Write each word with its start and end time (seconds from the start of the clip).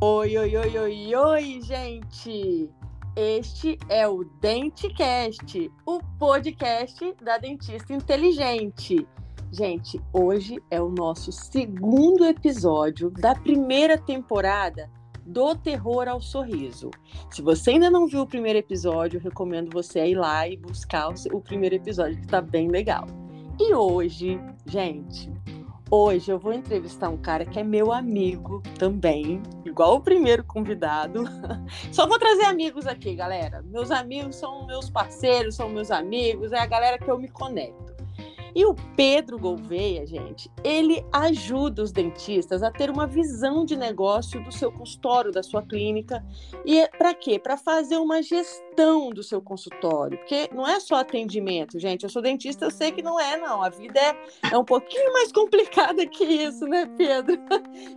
Oi, 0.00 0.38
oi, 0.38 0.56
oi, 0.56 0.78
oi, 0.78 1.14
oi, 1.16 1.60
gente! 1.60 2.70
Este 3.16 3.76
é 3.88 4.06
o 4.06 4.22
DenteCast, 4.40 5.72
o 5.84 5.98
podcast 6.16 7.16
da 7.20 7.36
Dentista 7.36 7.92
Inteligente. 7.92 9.04
Gente, 9.50 10.00
hoje 10.12 10.62
é 10.70 10.80
o 10.80 10.88
nosso 10.88 11.32
segundo 11.32 12.24
episódio 12.24 13.10
da 13.10 13.34
primeira 13.34 13.98
temporada 13.98 14.88
do 15.26 15.56
Terror 15.56 16.06
ao 16.06 16.20
Sorriso. 16.20 16.92
Se 17.28 17.42
você 17.42 17.72
ainda 17.72 17.90
não 17.90 18.06
viu 18.06 18.20
o 18.20 18.26
primeiro 18.26 18.60
episódio, 18.60 19.18
recomendo 19.18 19.72
você 19.72 20.06
ir 20.06 20.14
lá 20.14 20.46
e 20.48 20.56
buscar 20.56 21.08
o 21.32 21.40
primeiro 21.40 21.74
episódio, 21.74 22.20
que 22.20 22.28
tá 22.28 22.40
bem 22.40 22.68
legal. 22.68 23.04
E 23.58 23.74
hoje, 23.74 24.40
gente, 24.64 25.28
Hoje 25.90 26.30
eu 26.30 26.38
vou 26.38 26.52
entrevistar 26.52 27.08
um 27.08 27.16
cara 27.16 27.46
que 27.46 27.58
é 27.58 27.64
meu 27.64 27.90
amigo 27.90 28.62
também, 28.78 29.42
igual 29.64 29.94
o 29.94 30.00
primeiro 30.02 30.44
convidado. 30.44 31.24
Só 31.90 32.06
vou 32.06 32.18
trazer 32.18 32.44
amigos 32.44 32.86
aqui, 32.86 33.14
galera. 33.14 33.62
Meus 33.62 33.90
amigos 33.90 34.36
são 34.36 34.66
meus 34.66 34.90
parceiros, 34.90 35.54
são 35.54 35.70
meus 35.70 35.90
amigos, 35.90 36.52
é 36.52 36.58
a 36.58 36.66
galera 36.66 36.98
que 36.98 37.10
eu 37.10 37.18
me 37.18 37.28
conecto. 37.28 37.87
E 38.54 38.64
o 38.64 38.74
Pedro 38.96 39.38
Gouveia, 39.38 40.06
gente, 40.06 40.50
ele 40.64 41.04
ajuda 41.12 41.82
os 41.82 41.92
dentistas 41.92 42.62
a 42.62 42.70
ter 42.70 42.90
uma 42.90 43.06
visão 43.06 43.64
de 43.64 43.76
negócio 43.76 44.42
do 44.42 44.52
seu 44.52 44.72
consultório, 44.72 45.32
da 45.32 45.42
sua 45.42 45.62
clínica. 45.62 46.24
E 46.64 46.78
é 46.78 46.88
para 46.88 47.14
quê? 47.14 47.38
Para 47.38 47.56
fazer 47.56 47.96
uma 47.96 48.22
gestão 48.22 49.10
do 49.10 49.22
seu 49.22 49.40
consultório. 49.40 50.18
Porque 50.18 50.48
não 50.52 50.66
é 50.66 50.80
só 50.80 50.96
atendimento, 50.96 51.78
gente. 51.78 52.02
Eu 52.04 52.10
sou 52.10 52.22
dentista, 52.22 52.64
eu 52.64 52.70
sei 52.70 52.90
que 52.92 53.02
não 53.02 53.20
é, 53.20 53.36
não. 53.36 53.62
A 53.62 53.68
vida 53.68 53.98
é, 53.98 54.16
é 54.52 54.58
um 54.58 54.64
pouquinho 54.64 55.12
mais 55.12 55.30
complicada 55.32 56.06
que 56.06 56.24
isso, 56.24 56.66
né, 56.66 56.86
Pedro? 56.96 57.38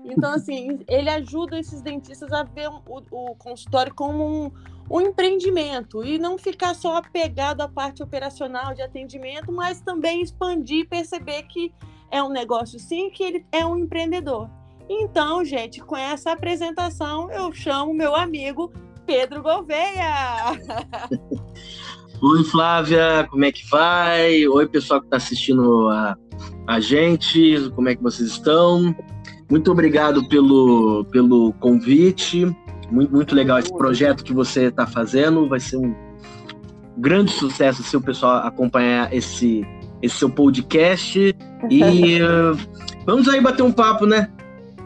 Então, 0.04 0.34
assim, 0.34 0.80
ele 0.88 1.10
ajuda 1.10 1.60
esses 1.60 1.82
dentistas 1.82 2.32
a 2.34 2.44
ver 2.44 2.68
o, 2.68 2.82
o 3.12 3.36
consultório 3.36 3.94
como 3.94 4.46
um 4.46 4.52
o 4.92 5.00
empreendimento 5.00 6.04
e 6.04 6.20
não 6.20 6.38
ficar 6.38 6.76
só 6.76 6.98
apegado 6.98 7.62
à 7.62 7.68
parte 7.68 8.04
operacional 8.04 8.74
de 8.74 8.82
atendimento, 8.82 9.50
mas 9.50 9.80
também 9.80 10.22
expandir 10.22 10.80
e 10.80 10.86
perceber 10.86 11.44
que 11.44 11.74
é 12.12 12.22
um 12.22 12.28
negócio 12.28 12.78
sim, 12.78 13.10
que 13.10 13.24
ele 13.24 13.46
é 13.54 13.66
um 13.66 13.78
empreendedor. 13.78 14.50
Então, 14.90 15.46
gente, 15.46 15.80
com 15.80 15.96
essa 15.96 16.34
apresentação, 16.34 17.32
eu 17.32 17.54
chamo 17.54 17.94
meu 17.94 18.14
amigo 18.14 18.70
Pedro 19.06 19.42
Gouveia. 19.42 20.60
Oi, 22.22 22.44
Flávia, 22.44 23.26
como 23.32 23.46
é 23.46 23.52
que 23.52 23.66
vai? 23.70 24.46
Oi, 24.46 24.68
pessoal 24.68 25.00
que 25.00 25.08
está 25.08 25.16
assistindo 25.16 25.88
a, 25.88 26.18
a 26.68 26.82
gente, 26.82 27.72
como 27.76 27.88
é 27.88 27.96
que 27.96 28.04
vocês 28.04 28.30
estão? 28.30 28.94
Muito 29.50 29.72
obrigado 29.72 30.28
pelo, 30.28 31.06
pelo 31.06 31.54
convite. 31.54 32.46
Muito, 32.92 33.14
muito 33.14 33.34
legal 33.34 33.58
esse 33.60 33.74
projeto 33.74 34.24
que 34.24 34.34
você 34.34 34.66
está 34.66 34.86
fazendo. 34.86 35.48
Vai 35.48 35.60
ser 35.60 35.78
um 35.78 35.96
grande 36.98 37.32
sucesso 37.32 37.82
se 37.84 37.96
o 37.96 38.02
pessoal 38.02 38.46
acompanhar 38.46 39.14
esse, 39.14 39.66
esse 40.02 40.18
seu 40.18 40.30
podcast. 40.30 41.36
E 41.70 42.22
uh, 42.22 42.58
vamos 43.06 43.28
aí 43.28 43.40
bater 43.40 43.64
um 43.64 43.72
papo, 43.72 44.06
né? 44.06 44.30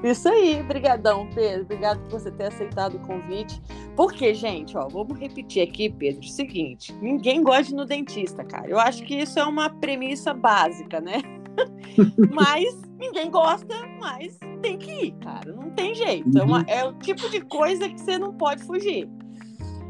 Isso 0.03 0.29
aí, 0.29 0.61
brigadão, 0.61 1.27
Pedro. 1.33 1.63
Obrigado 1.63 1.99
por 2.01 2.19
você 2.19 2.29
ter 2.29 2.45
aceitado 2.45 2.95
o 2.95 2.99
convite. 2.99 3.59
Porque, 3.95 4.35
gente, 4.35 4.77
ó, 4.77 4.87
vamos 4.87 5.17
repetir 5.17 5.63
aqui, 5.63 5.89
Pedro, 5.89 6.21
o 6.21 6.29
seguinte: 6.29 6.93
ninguém 7.01 7.41
gosta 7.41 7.63
de 7.63 7.71
ir 7.71 7.75
no 7.75 7.85
dentista, 7.85 8.43
cara. 8.43 8.67
Eu 8.67 8.79
acho 8.79 9.03
que 9.03 9.15
isso 9.15 9.39
é 9.39 9.43
uma 9.43 9.69
premissa 9.69 10.31
básica, 10.31 11.01
né? 11.01 11.23
mas 12.31 12.84
ninguém 12.97 13.29
gosta, 13.29 13.75
mas 13.99 14.37
tem 14.61 14.77
que 14.77 14.91
ir, 14.91 15.11
cara. 15.21 15.51
Não 15.53 15.69
tem 15.71 15.93
jeito. 15.93 16.29
Uhum. 16.29 16.41
É, 16.41 16.43
uma, 16.43 16.61
é 16.67 16.83
o 16.85 16.93
tipo 16.93 17.29
de 17.29 17.41
coisa 17.41 17.89
que 17.89 17.99
você 17.99 18.17
não 18.17 18.33
pode 18.33 18.63
fugir. 18.63 19.09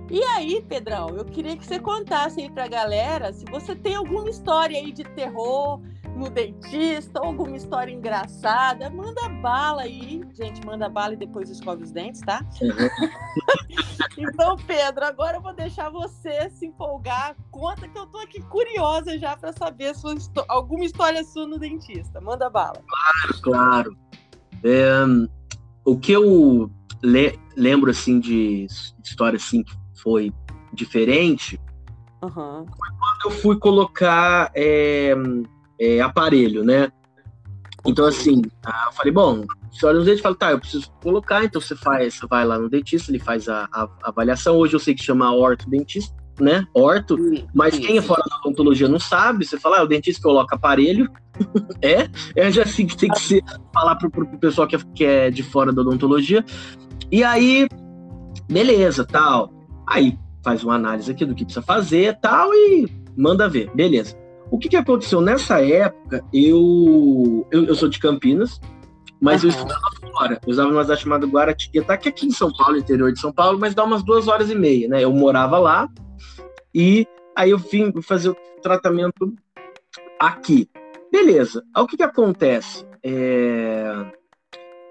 E 0.10 0.24
aí, 0.24 0.64
Pedrão, 0.68 1.10
eu 1.10 1.26
queria 1.26 1.58
que 1.58 1.66
você 1.66 1.80
contasse 1.80 2.42
aí 2.42 2.50
pra 2.50 2.68
galera 2.68 3.34
se 3.34 3.44
você 3.46 3.76
tem 3.76 3.96
alguma 3.96 4.30
história 4.30 4.78
aí 4.78 4.92
de 4.92 5.04
terror 5.04 5.82
no 6.16 6.30
dentista, 6.30 7.20
alguma 7.20 7.56
história 7.58 7.92
engraçada, 7.92 8.90
manda 8.90 9.28
bala 9.28 9.82
aí. 9.82 10.22
Gente, 10.34 10.66
manda 10.66 10.88
bala 10.88 11.14
e 11.14 11.18
depois 11.18 11.50
escove 11.50 11.84
os 11.84 11.92
dentes, 11.92 12.22
tá? 12.22 12.42
Uhum. 12.62 12.70
então, 14.18 14.56
Pedro, 14.56 15.06
agora 15.06 15.38
eu 15.38 15.42
vou 15.42 15.54
deixar 15.54 15.90
você 15.90 16.50
se 16.50 16.66
empolgar. 16.66 17.36
Conta 17.52 17.88
que 17.88 17.98
eu 17.98 18.06
tô 18.08 18.18
aqui 18.20 18.42
curiosa 18.44 19.20
já 19.20 19.36
para 19.36 19.52
saber 19.54 19.94
sua, 19.96 20.16
alguma 20.48 20.86
história 20.86 21.24
sua 21.24 21.46
no 21.46 21.60
dentista. 21.60 22.22
Manda 22.22 22.50
bala. 22.50 22.82
Claro, 22.88 23.42
claro. 23.42 23.98
É, 24.64 25.04
o 25.84 25.98
que 25.98 26.14
eu 26.14 26.72
le 27.04 27.38
lembro, 27.56 27.92
assim, 27.92 28.20
de 28.20 28.68
história, 29.04 29.36
assim, 29.36 29.64
que 29.64 29.76
foi 30.02 30.34
diferente, 30.74 31.60
uhum. 32.24 32.66
foi 32.66 32.90
quando 32.98 33.26
eu 33.26 33.32
fui 33.32 33.60
colocar... 33.60 34.50
É, 34.56 35.14
é, 35.80 36.02
aparelho, 36.02 36.64
né? 36.64 36.92
Então, 37.86 38.06
assim, 38.06 38.42
eu 38.44 38.94
falei, 38.94 39.12
bom, 39.12 39.46
você 39.72 39.86
olha 39.86 40.00
no 40.00 40.06
dente 40.06 40.20
e 40.20 40.24
fala, 40.24 40.36
tá, 40.36 40.52
eu 40.52 40.60
preciso 40.60 40.92
colocar, 41.04 41.44
então 41.44 41.62
você 41.62 41.76
faz, 41.76 42.16
você 42.16 42.28
vai 42.28 42.46
lá 42.46 42.58
no 42.58 42.70
dentista, 42.70 43.12
ele 43.12 43.20
faz 43.20 43.48
a, 43.48 43.68
a, 43.72 43.84
a 43.84 44.10
avaliação. 44.10 44.58
Hoje 44.58 44.74
eu 44.74 44.80
sei 44.80 44.96
que 44.96 45.04
chama 45.04 45.32
ortodentista, 45.32 46.16
né? 46.40 46.66
Orto, 46.74 47.18
mas 47.54 47.78
quem 47.78 47.98
é 47.98 48.02
fora 48.02 48.24
da 48.28 48.38
odontologia 48.38 48.88
não 48.88 49.00
sabe, 49.00 49.46
você 49.46 49.60
fala, 49.60 49.80
ah, 49.80 49.84
o 49.84 49.88
dentista 49.88 50.22
coloca 50.24 50.56
aparelho. 50.56 51.10
é, 51.82 52.10
é 52.36 52.52
já 52.52 52.64
assim 52.64 52.88
que 52.88 52.98
tem 52.98 53.10
que 53.10 53.20
ser, 53.20 53.44
falar 53.74 53.96
pro, 53.98 54.10
pro 54.10 54.26
pessoal 54.40 54.68
que 54.68 54.76
é, 54.76 54.80
que 54.96 55.06
é 55.06 55.30
de 55.30 55.44
fora 55.44 55.72
da 55.72 55.82
odontologia. 55.82 56.44
E 57.12 57.24
aí, 57.24 57.68
beleza, 58.50 59.06
tal. 59.06 59.54
Aí 59.88 60.18
faz 60.44 60.64
uma 60.64 60.76
análise 60.76 61.12
aqui 61.12 61.26
do 61.26 61.36
que 61.36 61.44
precisa 61.44 61.66
fazer, 61.66 62.18
tal, 62.20 62.52
e 62.54 62.88
manda 63.16 63.48
ver, 63.48 63.70
beleza. 63.76 64.16
O 64.52 64.60
que, 64.60 64.70
que 64.70 64.76
aconteceu 64.76 65.22
nessa 65.22 65.64
época? 65.64 66.24
Eu, 66.32 67.48
eu, 67.52 67.66
eu 67.66 67.76
sou 67.76 67.90
de 67.90 68.00
Campinas, 68.00 68.60
mas 69.20 69.44
uhum. 69.44 69.50
eu 69.50 69.56
estudava 69.56 69.82
fora. 70.12 70.40
Eu 70.46 70.52
usava 70.52 70.70
uma 70.70 70.84
cidade 70.84 71.02
chamada 71.02 71.26
Guaratinguetá, 71.26 71.98
que 71.98 72.10
é 72.10 72.12
aqui 72.12 72.28
em 72.28 72.32
São 72.32 72.52
Paulo, 72.54 72.78
interior 72.78 73.12
de 73.12 73.20
São 73.20 73.34
Paulo, 73.34 73.60
mas 73.60 73.74
dá 73.74 73.84
umas 73.84 74.04
duas 74.04 74.28
horas 74.28 74.50
e 74.50 74.56
meia, 74.56 74.88
né? 74.88 75.04
Eu 75.04 75.12
morava 75.12 75.58
lá 75.58 75.88
e 76.74 77.08
aí 77.36 77.52
eu 77.52 77.58
vim 77.58 77.92
fazer 78.02 78.30
o 78.30 78.38
tratamento 78.62 79.34
aqui. 80.20 80.70
Beleza. 81.12 81.64
Aí 81.74 81.84
o 81.84 81.88
que, 81.88 81.98
que 81.98 82.04
acontece? 82.04 82.86
É... 83.04 84.06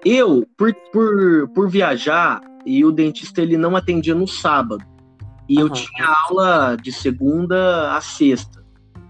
Eu, 0.03 0.45
por, 0.57 0.73
por, 0.91 1.49
por 1.49 1.69
viajar, 1.69 2.41
e 2.65 2.83
o 2.83 2.91
dentista 2.91 3.41
ele 3.41 3.57
não 3.57 3.75
atendia 3.75 4.13
no 4.13 4.27
sábado. 4.27 4.83
E 5.47 5.57
uhum. 5.57 5.61
eu 5.61 5.69
tinha 5.69 6.13
aula 6.27 6.75
de 6.75 6.91
segunda 6.91 7.95
a 7.95 8.01
sexta 8.01 8.64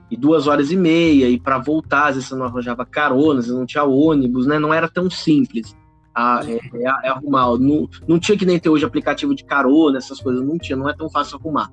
e 0.09 0.15
duas 0.15 0.47
horas 0.47 0.71
e 0.71 0.75
meia, 0.75 1.27
e 1.27 1.39
para 1.39 1.57
voltar, 1.57 2.07
às 2.07 2.15
vezes 2.15 2.29
você 2.29 2.35
não 2.35 2.45
arranjava 2.45 2.85
caronas, 2.85 3.47
não 3.47 3.65
tinha 3.65 3.83
ônibus, 3.83 4.45
né? 4.45 4.59
Não 4.59 4.73
era 4.73 4.87
tão 4.87 5.09
simples 5.09 5.75
a, 6.13 6.41
é, 6.47 6.55
é, 6.55 6.83
é 7.03 7.09
arrumar. 7.09 7.57
Não, 7.57 7.89
não 8.07 8.19
tinha 8.19 8.37
que 8.37 8.45
nem 8.45 8.59
ter 8.59 8.69
hoje 8.69 8.85
aplicativo 8.85 9.35
de 9.35 9.43
carona, 9.43 9.97
essas 9.97 10.19
coisas, 10.19 10.45
não 10.45 10.57
tinha, 10.57 10.77
não 10.77 10.87
é 10.87 10.93
tão 10.93 11.09
fácil 11.09 11.37
arrumar. 11.37 11.71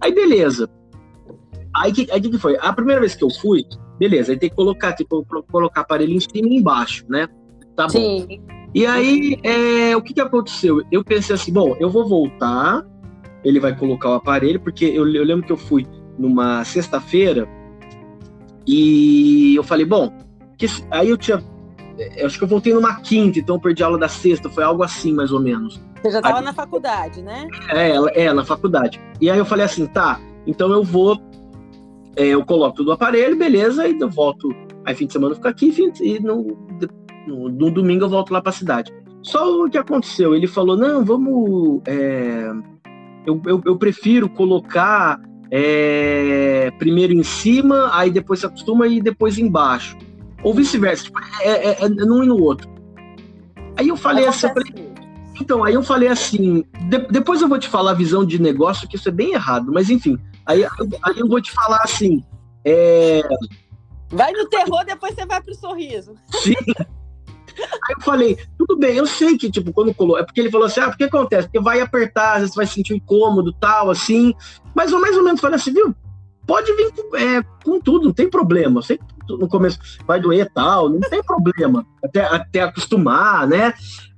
Aí, 0.00 0.14
beleza. 0.14 0.68
Aí 1.74 1.92
que, 1.92 2.10
aí 2.10 2.20
que 2.20 2.38
foi? 2.38 2.56
A 2.60 2.72
primeira 2.72 3.00
vez 3.00 3.14
que 3.14 3.24
eu 3.24 3.30
fui, 3.30 3.64
beleza, 3.98 4.32
aí 4.32 4.38
tem 4.38 4.50
que 4.50 4.56
colocar, 4.56 4.92
tipo, 4.92 5.24
colocar 5.50 5.82
aparelho 5.82 6.12
em 6.12 6.20
cima 6.20 6.48
e 6.48 6.56
embaixo, 6.56 7.04
né? 7.08 7.28
Tá 7.76 7.86
bom. 7.86 7.90
Sim. 7.90 8.42
E 8.74 8.86
aí, 8.86 9.36
é, 9.42 9.96
o 9.96 10.02
que, 10.02 10.14
que 10.14 10.20
aconteceu? 10.20 10.82
Eu 10.92 11.02
pensei 11.04 11.34
assim, 11.34 11.52
bom, 11.52 11.76
eu 11.80 11.90
vou 11.90 12.08
voltar, 12.08 12.86
ele 13.44 13.58
vai 13.58 13.76
colocar 13.76 14.10
o 14.10 14.14
aparelho, 14.14 14.60
porque 14.60 14.84
eu, 14.84 15.08
eu 15.08 15.24
lembro 15.24 15.44
que 15.44 15.52
eu 15.52 15.56
fui 15.56 15.86
numa 16.16 16.64
sexta-feira, 16.64 17.48
e 18.72 19.56
eu 19.56 19.64
falei, 19.64 19.84
bom, 19.84 20.12
que, 20.56 20.66
aí 20.92 21.08
eu 21.08 21.16
tinha. 21.16 21.42
Eu 22.16 22.26
acho 22.26 22.38
que 22.38 22.44
eu 22.44 22.48
voltei 22.48 22.72
numa 22.72 23.00
quinta, 23.00 23.40
então 23.40 23.56
eu 23.56 23.60
perdi 23.60 23.82
a 23.82 23.86
aula 23.86 23.98
da 23.98 24.06
sexta, 24.06 24.48
foi 24.48 24.62
algo 24.62 24.84
assim, 24.84 25.12
mais 25.12 25.32
ou 25.32 25.40
menos. 25.40 25.80
Você 26.00 26.12
já 26.12 26.18
estava 26.18 26.40
na 26.40 26.52
faculdade, 26.52 27.20
né? 27.20 27.48
É, 27.68 28.26
é, 28.26 28.32
na 28.32 28.44
faculdade. 28.44 29.00
E 29.20 29.28
aí 29.28 29.36
eu 29.36 29.44
falei 29.44 29.64
assim, 29.66 29.86
tá, 29.86 30.20
então 30.46 30.70
eu 30.70 30.84
vou. 30.84 31.20
É, 32.14 32.26
eu 32.26 32.44
coloco 32.44 32.76
tudo 32.76 32.86
no 32.86 32.92
aparelho, 32.92 33.36
beleza, 33.36 33.88
e 33.88 33.98
eu 33.98 34.08
volto. 34.08 34.54
Aí 34.84 34.94
fim 34.94 35.06
de 35.06 35.12
semana 35.12 35.32
eu 35.32 35.36
fico 35.36 35.48
aqui, 35.48 35.74
e 36.00 36.20
no, 36.20 36.56
no, 37.26 37.48
no 37.48 37.70
domingo 37.72 38.04
eu 38.04 38.08
volto 38.08 38.32
lá 38.32 38.40
para 38.40 38.50
a 38.50 38.54
cidade. 38.54 38.92
Só 39.20 39.64
o 39.64 39.68
que 39.68 39.76
aconteceu, 39.76 40.32
ele 40.32 40.46
falou, 40.46 40.76
não, 40.76 41.04
vamos. 41.04 41.82
É, 41.86 42.52
eu, 43.26 43.42
eu, 43.46 43.60
eu 43.66 43.76
prefiro 43.76 44.28
colocar 44.30 45.20
é, 45.50 46.70
primeiro 46.78 47.12
em 47.12 47.22
cima, 47.22 47.90
aí 47.92 48.10
depois 48.10 48.40
se 48.40 48.46
acostuma 48.46 48.86
e 48.86 49.00
depois 49.00 49.38
embaixo. 49.38 49.96
Ou 50.42 50.54
vice-versa, 50.54 51.04
tipo, 51.04 51.18
é, 51.40 51.48
é, 51.48 51.84
é 51.84 51.88
num 51.88 52.22
e 52.22 52.26
no 52.26 52.40
outro. 52.40 52.68
Aí 53.76 53.88
eu 53.88 53.96
falei 53.96 54.26
assim, 54.26 54.46
eu 54.46 54.54
falei, 54.54 54.92
então, 55.40 55.64
aí 55.64 55.74
eu 55.74 55.82
falei 55.82 56.08
assim, 56.08 56.64
de, 56.88 56.98
depois 57.10 57.40
eu 57.40 57.48
vou 57.48 57.58
te 57.58 57.68
falar 57.68 57.92
a 57.92 57.94
visão 57.94 58.24
de 58.24 58.40
negócio, 58.40 58.88
que 58.88 58.96
isso 58.96 59.08
é 59.08 59.12
bem 59.12 59.32
errado, 59.32 59.72
mas 59.72 59.90
enfim, 59.90 60.18
aí, 60.46 60.64
aí 60.64 61.18
eu 61.18 61.28
vou 61.28 61.40
te 61.40 61.50
falar 61.50 61.80
assim, 61.82 62.22
é... 62.64 63.22
Vai 64.10 64.32
no 64.32 64.46
terror, 64.48 64.84
depois 64.84 65.14
você 65.14 65.24
vai 65.24 65.40
pro 65.40 65.54
sorriso. 65.54 66.14
Sim. 66.42 66.54
Aí 67.58 67.94
eu 67.96 68.00
falei, 68.02 68.38
tudo 68.58 68.76
bem, 68.76 68.96
eu 68.96 69.06
sei 69.06 69.36
que, 69.36 69.50
tipo, 69.50 69.72
quando 69.72 69.94
colocou. 69.94 70.18
É 70.18 70.24
porque 70.24 70.40
ele 70.40 70.50
falou 70.50 70.66
assim, 70.66 70.80
ah, 70.80 70.88
porque 70.88 71.04
acontece? 71.04 71.48
Porque 71.48 71.60
vai 71.60 71.80
apertar, 71.80 72.34
às 72.34 72.40
vezes 72.40 72.54
vai 72.54 72.66
sentir 72.66 72.94
incômodo 72.94 73.52
tal, 73.52 73.90
assim. 73.90 74.34
Mas 74.74 74.92
eu 74.92 75.00
mais 75.00 75.16
ou 75.16 75.24
menos 75.24 75.40
falei 75.40 75.56
assim, 75.56 75.72
viu? 75.72 75.94
Pode 76.46 76.72
vir 76.74 76.92
é, 77.14 77.42
com 77.64 77.80
tudo, 77.80 78.06
não 78.06 78.12
tem 78.12 78.28
problema. 78.28 78.78
Eu 78.78 78.82
sei 78.82 78.98
que 78.98 79.04
no 79.28 79.48
começo 79.48 79.78
vai 80.06 80.20
doer 80.20 80.50
tal, 80.52 80.88
não 80.88 81.00
tem 81.00 81.22
problema. 81.22 81.86
Até, 82.02 82.22
até 82.22 82.62
acostumar, 82.62 83.46
né? 83.46 83.72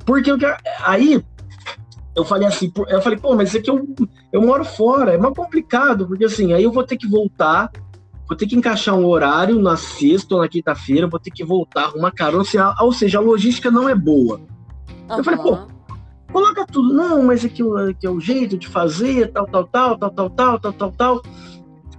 Porque 0.04 0.30
eu, 0.30 0.38
aí 0.84 1.22
eu 2.14 2.24
falei 2.24 2.46
assim, 2.46 2.72
eu 2.88 3.00
falei, 3.00 3.18
pô, 3.18 3.34
mas 3.34 3.48
isso 3.48 3.58
aqui 3.58 3.70
eu, 3.70 3.86
eu 4.32 4.42
moro 4.42 4.64
fora, 4.64 5.14
é 5.14 5.18
mais 5.18 5.34
complicado, 5.34 6.06
porque 6.06 6.24
assim, 6.24 6.52
aí 6.52 6.62
eu 6.62 6.72
vou 6.72 6.84
ter 6.84 6.96
que 6.96 7.08
voltar, 7.08 7.70
vou 8.28 8.36
ter 8.36 8.46
que 8.46 8.56
encaixar 8.56 8.94
um 8.94 9.06
horário 9.06 9.60
na 9.60 9.76
sexta 9.76 10.34
ou 10.34 10.40
na 10.40 10.48
quinta-feira, 10.48 11.06
vou 11.06 11.20
ter 11.20 11.30
que 11.30 11.44
voltar, 11.44 11.84
arrumar 11.84 12.12
carona, 12.12 12.44
ou 12.80 12.92
seja, 12.92 13.18
a 13.18 13.20
logística 13.20 13.70
não 13.70 13.88
é 13.88 13.94
boa. 13.94 14.40
Uhum. 15.08 15.18
Eu 15.18 15.24
falei, 15.24 15.40
pô, 15.40 15.58
coloca 16.32 16.66
tudo, 16.66 16.92
não, 16.94 17.22
mas 17.24 17.44
aqui, 17.44 17.62
aqui 17.90 18.06
é 18.06 18.10
o 18.10 18.20
jeito 18.20 18.56
de 18.56 18.68
fazer, 18.68 19.30
tal, 19.32 19.46
tal, 19.46 19.66
tal, 19.66 19.98
tal, 19.98 20.10
tal, 20.10 20.30
tal, 20.30 20.58
tal, 20.60 20.72
tal, 20.72 20.92
tal. 20.92 21.22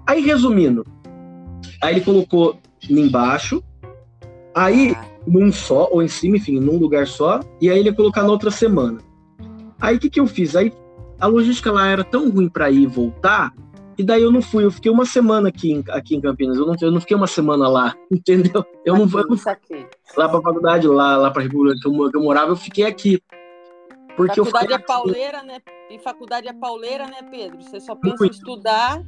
Aí, 0.08 0.22
resumindo, 0.22 0.86
aí 1.82 1.96
ele 1.96 2.02
colocou 2.02 2.60
embaixo, 2.90 3.64
aí 4.56 4.96
ah. 4.98 5.06
num 5.26 5.52
só, 5.52 5.88
ou 5.92 6.02
em 6.02 6.08
cima, 6.08 6.38
enfim, 6.38 6.60
num 6.60 6.78
lugar 6.78 7.08
só, 7.08 7.40
e 7.62 7.70
aí 7.70 7.80
ele 7.80 7.90
ia 7.90 7.96
colocar 7.96 8.24
na 8.24 8.30
outra 8.30 8.52
semana. 8.52 9.00
Aí 9.80 9.98
o 9.98 10.00
que, 10.00 10.10
que 10.10 10.20
eu 10.20 10.28
fiz? 10.28 10.56
Aí 10.56 10.74
a 11.20 11.28
logística 11.28 11.72
lá 11.72 11.88
era 11.88 12.04
tão 12.04 12.30
ruim 12.30 12.50
para 12.50 12.70
ir 12.72 12.84
e 12.84 12.88
voltar, 12.88 13.54
e 13.98 14.04
daí 14.04 14.22
eu 14.22 14.32
não 14.32 14.42
fui. 14.42 14.66
Eu 14.66 14.72
fiquei 14.72 14.92
uma 14.92 15.06
semana 15.06 15.50
aqui 15.50 15.72
em, 15.72 15.84
aqui 15.90 16.16
em 16.16 16.22
Campinas. 16.22 16.58
Eu 16.58 16.66
não, 16.66 16.76
eu 16.82 16.92
não 16.92 17.00
fiquei 17.00 17.16
uma 17.16 17.28
semana 17.28 17.68
lá, 17.68 17.96
entendeu? 18.12 18.66
Eu 18.86 18.96
não, 18.96 19.10
eu 19.20 19.28
não 19.28 19.38
lá 20.18 20.30
para 20.30 20.40
a 20.40 20.42
faculdade, 20.42 20.88
lá, 20.88 21.18
lá 21.18 21.32
para 21.32 21.42
a 21.42 21.46
República 21.46 21.80
que 21.82 21.88
eu, 21.88 22.12
que 22.12 22.18
eu, 22.18 22.24
morava, 22.24 22.52
eu 22.52 22.56
fiquei 22.56 22.86
aqui. 22.86 23.22
Porque 24.16 24.44
faculdade 24.44 24.74
é 24.74 24.78
pauleira, 24.80 25.44
né? 25.44 25.60
E 25.90 26.00
faculdade 26.00 26.48
é 26.48 26.54
pauleira, 26.54 27.06
né, 27.08 27.24
Pedro? 27.30 27.62
Você 27.62 27.80
só 27.80 27.96
pensa 27.96 28.18
muito, 28.20 28.26
em 28.26 28.38
estudar. 28.38 29.04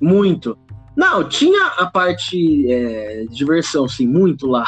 Muito. 0.00 0.58
Não, 0.96 1.28
tinha 1.28 1.66
a 1.66 1.86
parte 1.86 2.70
é, 2.70 3.24
de 3.24 3.34
diversão, 3.34 3.86
sim, 3.86 4.06
muito 4.06 4.46
lá. 4.46 4.64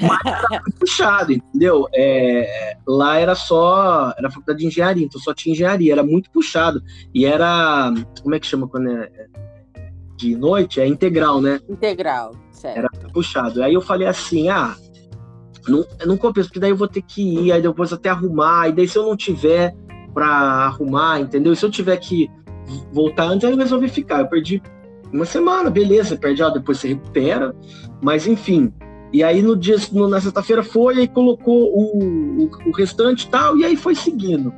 Mas 0.00 0.20
era 0.50 0.62
puxado, 0.78 1.32
entendeu? 1.32 1.86
É, 1.94 2.76
lá 2.86 3.18
era 3.18 3.34
só. 3.34 4.12
Era 4.16 4.30
faculdade 4.30 4.60
de 4.60 4.66
engenharia, 4.66 5.04
então 5.04 5.20
só 5.20 5.34
tinha 5.34 5.52
engenharia, 5.52 5.92
era 5.92 6.02
muito 6.02 6.30
puxado. 6.30 6.82
E 7.14 7.24
era. 7.24 7.92
Como 8.22 8.34
é 8.34 8.40
que 8.40 8.46
chama 8.46 8.68
quando 8.68 8.90
é, 8.90 9.10
é 9.14 9.26
de 10.16 10.36
noite? 10.36 10.80
É 10.80 10.86
integral, 10.86 11.40
né? 11.40 11.60
Integral, 11.68 12.34
certo. 12.50 12.78
Era 12.78 12.88
puxado. 13.12 13.62
Aí 13.62 13.74
eu 13.74 13.80
falei 13.80 14.06
assim: 14.06 14.48
ah, 14.48 14.76
não, 15.68 15.84
não 16.06 16.16
compensa, 16.16 16.48
porque 16.48 16.60
daí 16.60 16.70
eu 16.70 16.76
vou 16.76 16.88
ter 16.88 17.02
que 17.02 17.22
ir, 17.22 17.52
aí 17.52 17.62
depois 17.62 17.92
até 17.92 18.08
arrumar, 18.08 18.68
e 18.68 18.72
daí 18.72 18.88
se 18.88 18.98
eu 18.98 19.04
não 19.04 19.16
tiver 19.16 19.74
para 20.12 20.26
arrumar, 20.26 21.20
entendeu? 21.20 21.52
E 21.52 21.56
se 21.56 21.64
eu 21.64 21.70
tiver 21.70 21.96
que 21.96 22.30
voltar 22.92 23.24
antes, 23.24 23.44
aí 23.44 23.52
eu 23.52 23.58
resolvi 23.58 23.88
ficar. 23.88 24.20
Eu 24.20 24.28
perdi 24.28 24.62
uma 25.12 25.24
semana, 25.24 25.70
beleza, 25.70 26.16
perde, 26.16 26.42
ó, 26.42 26.50
depois 26.50 26.78
você 26.78 26.88
recupera, 26.88 27.54
mas 28.02 28.26
enfim, 28.26 28.72
e 29.12 29.22
aí 29.22 29.42
no 29.42 29.56
dia, 29.56 29.76
no, 29.92 30.08
na 30.08 30.20
sexta-feira 30.20 30.62
foi 30.62 31.02
e 31.02 31.08
colocou 31.08 31.70
o, 31.74 32.44
o, 32.44 32.50
o 32.66 32.70
restante 32.72 33.26
e 33.26 33.28
tal, 33.28 33.56
e 33.58 33.64
aí 33.64 33.76
foi 33.76 33.94
seguindo. 33.94 34.48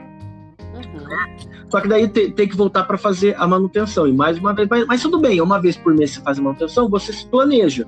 Uhum. 0.75 1.55
Só 1.69 1.81
que 1.81 1.89
daí 1.89 2.07
tem, 2.09 2.31
tem 2.31 2.49
que 2.49 2.57
voltar 2.57 2.85
para 2.85 2.97
fazer 2.97 3.35
a 3.37 3.47
manutenção. 3.49 4.07
E 4.07 4.13
mais 4.13 4.39
uma 4.39 4.55
vez, 4.55 4.69
mas, 4.69 4.87
mas, 4.87 5.03
tudo 5.03 5.19
bem, 5.19 5.41
uma 5.41 5.61
vez 5.61 5.77
por 5.77 5.93
mês 5.93 6.13
você 6.13 6.21
faz 6.21 6.39
a 6.39 6.43
manutenção, 6.43 6.89
você 6.89 7.13
se 7.13 7.27
planeja. 7.27 7.85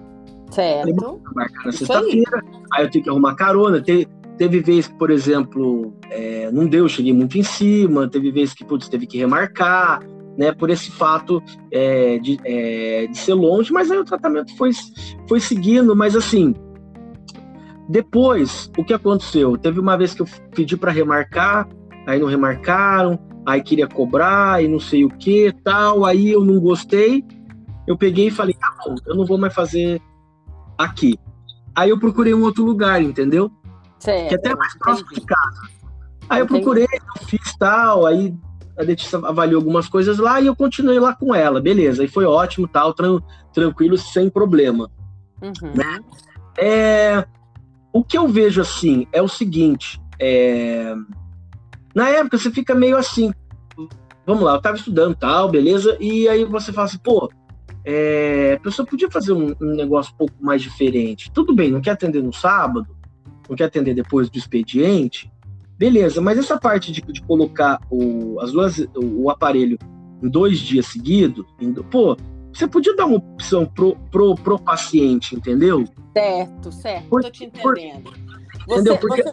Certo. 0.50 1.20
Marcar 1.34 1.66
na 1.66 1.72
sexta-feira, 1.72 2.42
aí. 2.42 2.52
aí. 2.72 2.84
eu 2.84 2.90
tenho 2.90 3.04
que 3.04 3.10
arrumar 3.10 3.34
carona. 3.36 3.80
Te, 3.80 4.08
teve 4.36 4.60
vezes 4.60 4.88
que, 4.88 4.94
por 4.94 5.10
exemplo, 5.10 5.94
é, 6.10 6.50
não 6.50 6.66
deu, 6.66 6.88
cheguei 6.88 7.12
muito 7.12 7.38
em 7.38 7.42
cima, 7.42 8.08
teve 8.08 8.32
vezes 8.32 8.54
que 8.54 8.64
putz, 8.64 8.88
teve 8.88 9.06
que 9.06 9.18
remarcar 9.18 10.00
né, 10.36 10.52
por 10.52 10.70
esse 10.70 10.90
fato 10.90 11.42
é, 11.70 12.18
de, 12.18 12.38
é, 12.44 13.06
de 13.06 13.16
ser 13.16 13.34
longe, 13.34 13.72
mas 13.72 13.90
aí 13.90 13.98
o 13.98 14.04
tratamento 14.04 14.54
foi, 14.56 14.70
foi 15.28 15.40
seguindo, 15.40 15.96
mas 15.96 16.14
assim, 16.14 16.54
depois, 17.88 18.70
o 18.76 18.84
que 18.84 18.92
aconteceu? 18.92 19.56
Teve 19.56 19.78
uma 19.78 19.96
vez 19.96 20.14
que 20.14 20.22
eu 20.22 20.26
pedi 20.54 20.76
para 20.76 20.90
remarcar, 20.90 21.68
aí 22.06 22.18
não 22.18 22.26
remarcaram, 22.26 23.18
aí 23.46 23.62
queria 23.62 23.86
cobrar 23.86 24.62
e 24.62 24.68
não 24.68 24.80
sei 24.80 25.04
o 25.04 25.08
que 25.08 25.52
tal, 25.62 26.04
aí 26.04 26.32
eu 26.32 26.44
não 26.44 26.58
gostei, 26.60 27.24
eu 27.86 27.96
peguei 27.96 28.26
e 28.26 28.30
falei, 28.30 28.54
tá 28.54 28.74
bom, 28.84 28.96
eu 29.06 29.14
não 29.14 29.24
vou 29.24 29.38
mais 29.38 29.54
fazer 29.54 30.00
aqui. 30.76 31.18
Aí 31.74 31.90
eu 31.90 31.98
procurei 31.98 32.34
um 32.34 32.42
outro 32.42 32.64
lugar, 32.64 33.00
entendeu? 33.00 33.50
Certo, 33.98 34.28
que 34.28 34.34
é 34.34 34.38
até 34.38 34.54
mais 34.54 34.76
próximo 34.78 35.08
de 35.10 35.20
casa. 35.20 35.68
Aí 36.28 36.40
eu 36.40 36.46
procurei, 36.46 36.84
eu 36.84 37.24
fiz 37.26 37.56
tal, 37.56 38.04
aí 38.04 38.34
a 38.76 38.82
Letícia 38.82 39.19
avaliou 39.19 39.61
algumas 39.61 39.88
coisas 39.88 40.19
lá 40.19 40.40
e 40.40 40.46
eu 40.46 40.55
continuei 40.55 40.99
lá 40.99 41.14
com 41.14 41.34
ela, 41.34 41.61
beleza. 41.61 42.05
E 42.05 42.08
foi 42.08 42.25
ótimo, 42.25 42.69
tal, 42.69 42.93
tran 42.93 43.20
tranquilo, 43.52 43.96
sem 43.96 44.28
problema. 44.28 44.90
Uhum. 45.43 45.73
Né? 45.75 45.99
É, 46.58 47.26
o 47.93 48.05
que 48.05 48.19
eu 48.19 48.28
vejo 48.28 48.61
assim 48.61 49.06
é 49.12 49.23
o 49.23 49.28
seguinte: 49.28 50.00
é, 50.20 50.94
na 51.94 52.08
época 52.11 52.38
você 52.38 52.50
fica 52.50 52.75
meio 52.75 52.96
assim, 52.96 53.32
vamos 54.26 54.43
lá, 54.43 54.52
eu 54.52 54.58
estava 54.58 54.76
estudando 54.76 55.14
tal, 55.14 55.50
beleza, 55.50 55.96
e 56.00 56.28
aí 56.28 56.44
você 56.44 56.73
fala 56.73 56.87
assim, 56.87 56.99
pô, 56.99 57.31
é, 57.84 58.55
a 58.58 58.61
pessoa 58.61 58.87
podia 58.87 59.11
fazer 59.11 59.32
um, 59.32 59.55
um, 59.61 59.75
negócio 59.75 60.12
um 60.12 60.17
pouco 60.17 60.34
mais 60.40 60.61
diferente. 60.61 61.31
Tudo 61.31 61.55
bem, 61.55 61.70
não 61.70 61.81
quer 61.81 61.93
atender 61.93 62.23
no 62.23 62.32
sábado, 62.32 62.87
não 63.49 63.56
quer 63.56 63.64
atender 63.64 63.94
depois 63.94 64.28
do 64.28 64.37
expediente, 64.37 65.31
Beleza, 65.78 66.20
mas 66.20 66.38
essa 66.38 66.58
parte 66.58 66.90
de, 66.90 67.02
de 67.02 67.23
colocar 67.23 67.78
o, 67.90 68.40
as 68.40 68.52
duas, 68.52 68.78
o, 68.94 69.31
aparelho 69.31 69.78
em 70.23 70.28
dois 70.28 70.58
dias 70.58 70.87
seguidos, 70.87 71.44
pô, 71.90 72.17
você 72.52 72.67
podia 72.67 72.96
dar 72.96 73.05
uma 73.05 73.19
opção 73.19 73.67
pro, 73.67 73.94
pro, 74.11 74.34
pro 74.34 74.58
paciente, 74.58 75.37
entendeu? 75.37 75.84
Certo, 76.17 76.73
certo, 76.73 77.08
por, 77.08 77.23
tô 77.23 77.31
te 77.31 77.44
entendendo. 77.44 78.05
Por, 78.05 78.14
você, 78.67 78.73
entendeu? 78.73 78.99
Porque... 78.99 79.23
Você, 79.23 79.32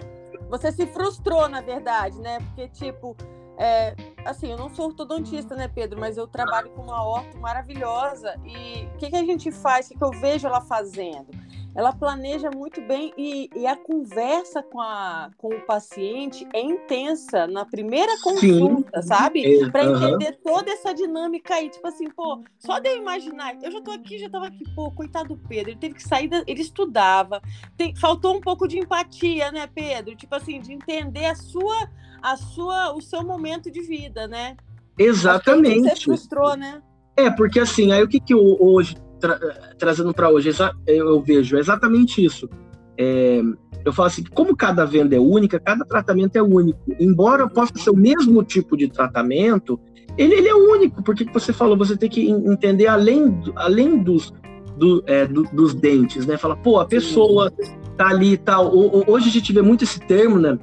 você 0.49 0.71
se 0.73 0.85
frustrou, 0.87 1.47
na 1.47 1.61
verdade, 1.61 2.19
né? 2.19 2.39
Porque, 2.39 2.67
tipo, 2.67 3.15
é, 3.57 3.95
assim, 4.25 4.51
eu 4.51 4.57
não 4.57 4.69
sou 4.69 4.87
ortodontista, 4.87 5.55
né, 5.55 5.67
Pedro? 5.67 5.99
Mas 5.99 6.17
eu 6.17 6.27
trabalho 6.27 6.69
com 6.71 6.81
uma 6.81 7.03
orto 7.05 7.37
maravilhosa. 7.39 8.35
E 8.45 8.85
o 8.85 8.97
que, 8.97 9.09
que 9.09 9.15
a 9.15 9.23
gente 9.23 9.51
faz? 9.51 9.85
O 9.85 9.89
que, 9.89 9.97
que 9.97 10.03
eu 10.03 10.11
vejo 10.11 10.47
ela 10.47 10.61
fazendo? 10.61 11.27
ela 11.75 11.91
planeja 11.91 12.51
muito 12.51 12.81
bem 12.81 13.11
e, 13.17 13.49
e, 13.55 13.65
a 13.65 13.75
conversa 13.75 14.61
com, 14.61 14.79
a, 14.79 15.31
com 15.37 15.49
o 15.49 15.61
paciente 15.61 16.47
é 16.53 16.61
intensa 16.61 17.47
na 17.47 17.65
primeira 17.65 18.11
consulta, 18.21 19.01
Sim. 19.01 19.07
sabe? 19.07 19.71
Para 19.71 19.85
entender 19.85 20.33
toda 20.43 20.71
essa 20.71 20.93
dinâmica 20.93 21.55
aí. 21.55 21.69
Tipo 21.69 21.87
assim, 21.87 22.09
pô, 22.11 22.43
só 22.59 22.79
de 22.79 22.89
eu 22.89 22.97
imaginar, 22.97 23.55
eu 23.61 23.71
já 23.71 23.81
tô 23.81 23.91
aqui, 23.91 24.19
já 24.19 24.29
tava 24.29 24.47
aqui, 24.47 24.63
pô, 24.75 24.91
coitado 24.91 25.29
do 25.29 25.37
Pedro, 25.47 25.71
ele 25.71 25.79
teve 25.79 25.95
que 25.95 26.03
sair, 26.03 26.27
da, 26.27 26.43
ele 26.45 26.61
estudava, 26.61 27.41
tem, 27.75 27.95
faltou 27.95 28.35
um 28.35 28.41
pouco 28.41 28.67
de 28.67 28.77
empatia, 28.77 29.51
né, 29.51 29.67
Pedro? 29.67 30.15
Tipo 30.15 30.35
assim, 30.35 30.59
de 30.59 30.73
entender 30.73 31.25
a 31.25 31.35
sua, 31.35 31.89
a 32.23 32.37
sua, 32.37 32.95
o 32.95 33.01
seu 33.01 33.21
momento 33.21 33.69
de 33.69 33.81
vida, 33.81 34.27
né? 34.27 34.55
Exatamente. 34.97 35.89
Você 35.89 36.05
frustrou, 36.05 36.55
né? 36.55 36.81
É, 37.17 37.29
porque 37.29 37.59
assim, 37.59 37.91
aí 37.91 38.01
o 38.01 38.07
que 38.07 38.19
que 38.19 38.33
eu, 38.33 38.57
hoje 38.59 38.95
tra 39.19 39.37
trazendo 39.77 40.13
para 40.13 40.29
hoje, 40.29 40.49
eu, 40.87 41.21
vejo 41.21 41.57
exatamente 41.57 42.23
isso. 42.23 42.49
É, 42.97 43.41
eu 43.85 43.91
falo 43.91 44.07
assim, 44.07 44.23
como 44.23 44.55
cada 44.55 44.85
venda 44.85 45.15
é 45.15 45.19
única, 45.19 45.59
cada 45.59 45.83
tratamento 45.83 46.37
é 46.37 46.41
único. 46.41 46.79
Embora 46.99 47.49
possa 47.49 47.73
ser 47.77 47.89
o 47.89 47.95
mesmo 47.95 48.41
tipo 48.43 48.77
de 48.77 48.87
tratamento, 48.87 49.79
ele, 50.17 50.35
ele 50.35 50.47
é 50.47 50.55
único, 50.55 51.03
porque 51.03 51.25
você 51.25 51.51
falou, 51.51 51.77
você 51.77 51.97
tem 51.97 52.09
que 52.09 52.29
entender 52.29 52.87
além, 52.87 53.41
além 53.55 54.01
dos, 54.01 54.33
do, 54.77 55.03
é, 55.07 55.25
do, 55.25 55.43
dos 55.43 55.73
dentes, 55.73 56.25
né? 56.25 56.37
Fala, 56.37 56.55
pô, 56.55 56.79
a 56.79 56.85
pessoa 56.85 57.51
tá 57.97 58.07
ali 58.07 58.33
e 58.33 58.37
tal. 58.37 58.71
Hoje 59.07 59.29
a 59.29 59.31
gente 59.31 59.51
vê 59.51 59.61
muito 59.61 59.83
esse 59.83 59.99
termo, 59.99 60.37
né? 60.37 60.57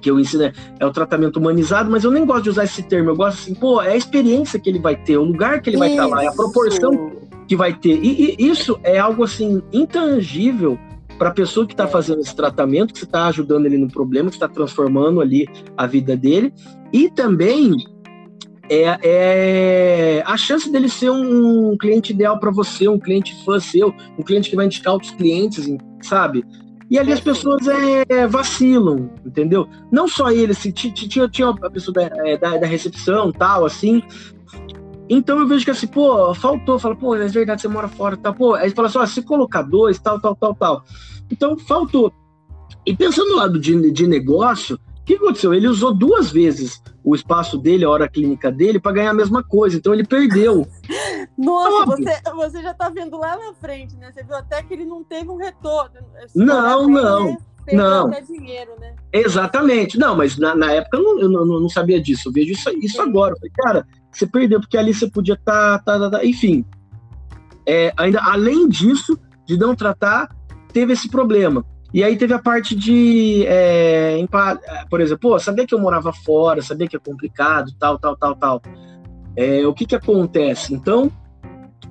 Que 0.00 0.10
eu 0.10 0.18
ensino 0.18 0.44
é, 0.44 0.52
é, 0.78 0.86
o 0.86 0.92
tratamento 0.92 1.38
humanizado, 1.38 1.90
mas 1.90 2.04
eu 2.04 2.10
nem 2.10 2.24
gosto 2.24 2.44
de 2.44 2.50
usar 2.50 2.64
esse 2.64 2.82
termo. 2.82 3.10
Eu 3.10 3.16
gosto 3.16 3.38
assim, 3.38 3.54
pô, 3.54 3.80
é 3.82 3.92
a 3.92 3.96
experiência 3.96 4.58
que 4.58 4.68
ele 4.68 4.78
vai 4.78 4.96
ter, 4.96 5.16
o 5.16 5.24
lugar 5.24 5.60
que 5.60 5.70
ele 5.70 5.76
vai 5.76 5.90
estar 5.90 6.06
lá, 6.06 6.24
é 6.24 6.28
a 6.28 6.32
proporção 6.32 7.12
que 7.46 7.56
vai 7.56 7.74
ter. 7.74 7.98
E, 8.02 8.36
e 8.38 8.48
isso 8.48 8.78
é 8.82 8.98
algo 8.98 9.24
assim 9.24 9.62
intangível 9.72 10.78
para 11.18 11.28
a 11.28 11.32
pessoa 11.32 11.66
que 11.66 11.74
está 11.74 11.86
fazendo 11.86 12.20
esse 12.20 12.34
tratamento, 12.34 12.94
que 12.94 12.98
você 12.98 13.04
está 13.04 13.26
ajudando 13.26 13.66
ele 13.66 13.76
no 13.76 13.88
problema, 13.88 14.30
que 14.30 14.36
está 14.36 14.48
transformando 14.48 15.20
ali 15.20 15.46
a 15.76 15.86
vida 15.86 16.16
dele, 16.16 16.54
e 16.92 17.10
também 17.10 17.74
é, 18.70 18.98
é, 19.02 20.22
a 20.24 20.36
chance 20.36 20.70
dele 20.70 20.88
ser 20.88 21.10
um 21.10 21.76
cliente 21.76 22.12
ideal 22.12 22.38
para 22.38 22.52
você, 22.52 22.88
um 22.88 22.98
cliente 22.98 23.34
fã 23.44 23.58
seu, 23.58 23.92
um 24.16 24.22
cliente 24.22 24.48
que 24.48 24.54
vai 24.54 24.66
indicar 24.66 24.92
outros 24.92 25.10
clientes, 25.10 25.66
sabe? 26.02 26.44
E 26.90 26.98
ali 26.98 27.12
as 27.12 27.20
pessoas 27.20 27.68
é, 27.68 28.26
vacilam, 28.26 29.10
entendeu? 29.24 29.68
Não 29.92 30.08
só 30.08 30.30
ele, 30.30 30.50
assim, 30.50 30.72
tinha, 30.72 31.28
tinha 31.28 31.48
a 31.48 31.70
pessoa 31.70 31.94
da, 31.94 32.02
é, 32.02 32.36
da, 32.36 32.56
da 32.56 32.66
recepção 32.66 33.30
tal, 33.30 33.64
assim, 33.64 34.02
então 35.12 35.40
eu 35.40 35.46
vejo 35.48 35.64
que 35.64 35.72
assim, 35.72 35.88
pô, 35.88 36.32
faltou, 36.34 36.78
fala, 36.78 36.94
pô, 36.94 37.16
é 37.16 37.26
verdade, 37.26 37.60
você 37.60 37.66
mora 37.66 37.88
fora, 37.88 38.16
tá, 38.16 38.32
pô, 38.32 38.54
aí 38.54 38.70
fala 38.70 38.86
assim, 38.86 38.98
ó, 38.98 39.06
se 39.06 39.22
colocar 39.22 39.62
dois, 39.62 39.98
tal, 39.98 40.20
tal, 40.20 40.36
tal, 40.36 40.54
tal. 40.54 40.84
Então 41.28 41.58
faltou. 41.58 42.12
E 42.86 42.94
pensando 42.94 43.30
no 43.30 43.36
lado 43.36 43.58
de, 43.58 43.90
de 43.90 44.06
negócio, 44.06 44.76
o 44.76 45.04
que 45.04 45.14
aconteceu? 45.14 45.52
Ele 45.52 45.66
usou 45.66 45.92
duas 45.92 46.30
vezes 46.30 46.80
o 47.02 47.14
espaço 47.14 47.58
dele, 47.58 47.84
a 47.84 47.90
hora 47.90 48.08
clínica 48.08 48.52
dele, 48.52 48.78
para 48.78 48.92
ganhar 48.92 49.10
a 49.10 49.14
mesma 49.14 49.42
coisa. 49.42 49.76
Então 49.76 49.92
ele 49.92 50.04
perdeu. 50.04 50.64
Nossa, 51.36 51.86
você, 51.86 52.20
você 52.34 52.62
já 52.62 52.70
está 52.72 52.88
vendo 52.88 53.18
lá 53.18 53.36
na 53.36 53.54
frente, 53.54 53.96
né? 53.96 54.12
Você 54.12 54.22
viu 54.22 54.36
até 54.36 54.62
que 54.62 54.74
ele 54.74 54.84
não 54.84 55.02
teve 55.02 55.30
um 55.30 55.36
retorno. 55.36 56.00
Não, 56.34 56.88
não. 56.88 57.36
Não. 57.72 58.08
Até 58.08 58.22
dinheiro, 58.22 58.72
né? 58.80 58.94
Exatamente. 59.12 59.98
Não, 59.98 60.16
mas 60.16 60.36
na, 60.36 60.54
na 60.54 60.72
época 60.72 60.96
eu, 60.96 61.02
não, 61.02 61.20
eu 61.20 61.28
não, 61.28 61.60
não, 61.60 61.68
sabia 61.68 62.00
disso. 62.00 62.28
Eu 62.28 62.32
vejo 62.32 62.52
isso, 62.52 62.70
isso 62.78 63.00
agora. 63.00 63.34
Eu 63.34 63.38
falei, 63.38 63.52
cara, 63.54 63.86
você 64.10 64.26
perdeu, 64.26 64.60
porque 64.60 64.76
ali 64.76 64.92
você 64.92 65.08
podia 65.08 65.34
estar. 65.34 65.78
Tá, 65.80 65.98
tá, 65.98 66.10
tá, 66.10 66.24
enfim. 66.24 66.64
É, 67.66 67.92
ainda, 67.96 68.20
além 68.22 68.68
disso, 68.68 69.18
de 69.46 69.56
não 69.56 69.74
tratar, 69.74 70.34
teve 70.72 70.92
esse 70.92 71.08
problema. 71.08 71.64
E 71.92 72.04
aí 72.04 72.16
teve 72.16 72.32
a 72.32 72.38
parte 72.38 72.74
de, 72.74 73.44
é, 73.46 74.24
por 74.88 75.00
exemplo, 75.00 75.30
pô, 75.30 75.38
sabia 75.40 75.66
que 75.66 75.74
eu 75.74 75.80
morava 75.80 76.12
fora, 76.12 76.62
sabia 76.62 76.86
que 76.86 76.96
é 76.96 77.00
complicado, 77.00 77.72
tal, 77.78 77.98
tal, 77.98 78.16
tal, 78.16 78.36
tal. 78.36 78.62
É, 79.36 79.66
o 79.66 79.72
que 79.72 79.86
que 79.86 79.94
acontece? 79.94 80.74
Então, 80.74 81.10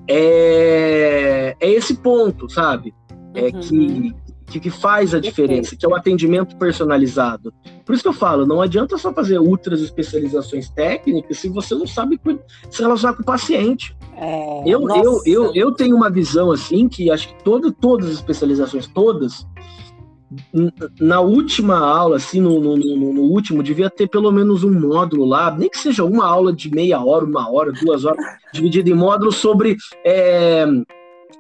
é, 0.08 1.56
é 1.60 1.70
esse 1.72 1.96
ponto, 1.96 2.50
sabe? 2.50 2.94
É 3.34 3.46
uhum. 3.46 3.60
que, 3.60 4.16
que, 4.48 4.60
que 4.60 4.70
faz 4.70 5.14
a 5.14 5.20
diferença, 5.20 5.76
que 5.76 5.86
é 5.86 5.90
o 5.90 5.96
atendimento 5.96 6.58
personalizado. 6.58 7.54
Por 7.86 7.94
isso 7.94 8.04
que 8.04 8.10
eu 8.10 8.14
falo, 8.14 8.46
não 8.46 8.62
adianta 8.62 8.98
só 8.98 9.14
fazer 9.14 9.38
outras 9.38 9.82
especializações 9.82 10.70
técnicas 10.70 11.38
se 11.38 11.48
você 11.50 11.76
não 11.76 11.88
sabe 11.88 12.20
se 12.70 12.82
relacionar 12.82 13.16
com 13.16 13.22
o 13.22 13.26
paciente. 13.26 13.96
É, 14.18 14.64
eu, 14.66 14.90
eu, 14.90 15.22
eu, 15.26 15.56
eu 15.56 15.72
tenho 15.72 15.96
uma 15.96 16.10
visão 16.10 16.52
assim 16.52 16.90
que 16.90 17.10
acho 17.10 17.30
que 17.30 17.44
todo, 17.44 17.72
todas 17.72 18.08
as 18.08 18.16
especializações, 18.16 18.88
todas, 18.88 19.48
na 21.00 21.20
última 21.22 21.80
aula, 21.80 22.18
assim, 22.18 22.40
no, 22.40 22.60
no, 22.60 22.78
no, 22.78 23.14
no, 23.14 23.22
último, 23.22 23.64
devia 23.64 23.90
ter 23.90 24.08
pelo 24.08 24.32
menos 24.32 24.64
um 24.64 24.72
módulo 24.72 25.26
lá, 25.26 25.50
nem 25.50 25.70
que 25.70 25.80
seja 25.80 26.04
uma 26.04 26.26
aula 26.26 26.54
de 26.54 26.70
meia 26.70 27.04
hora, 27.04 27.26
uma 27.26 27.52
hora, 27.52 27.72
duas 27.72 28.06
horas, 28.06 28.24
dividida 28.54 28.90
em 28.90 28.94
módulos 28.94 29.38
sobre, 29.38 29.76
é, 30.06 30.68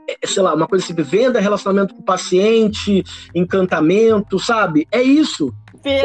é, 0.08 0.28
sei 0.28 0.42
lá, 0.42 0.56
uma 0.56 0.68
coisa 0.68 0.84
assim, 0.84 0.94
venda, 0.96 1.40
relacionamento 1.40 1.94
com 1.94 2.02
o 2.02 2.06
paciente, 2.06 3.04
encantamento, 3.36 4.40
sabe? 4.40 4.88
É 4.92 5.02
isso. 5.02 5.54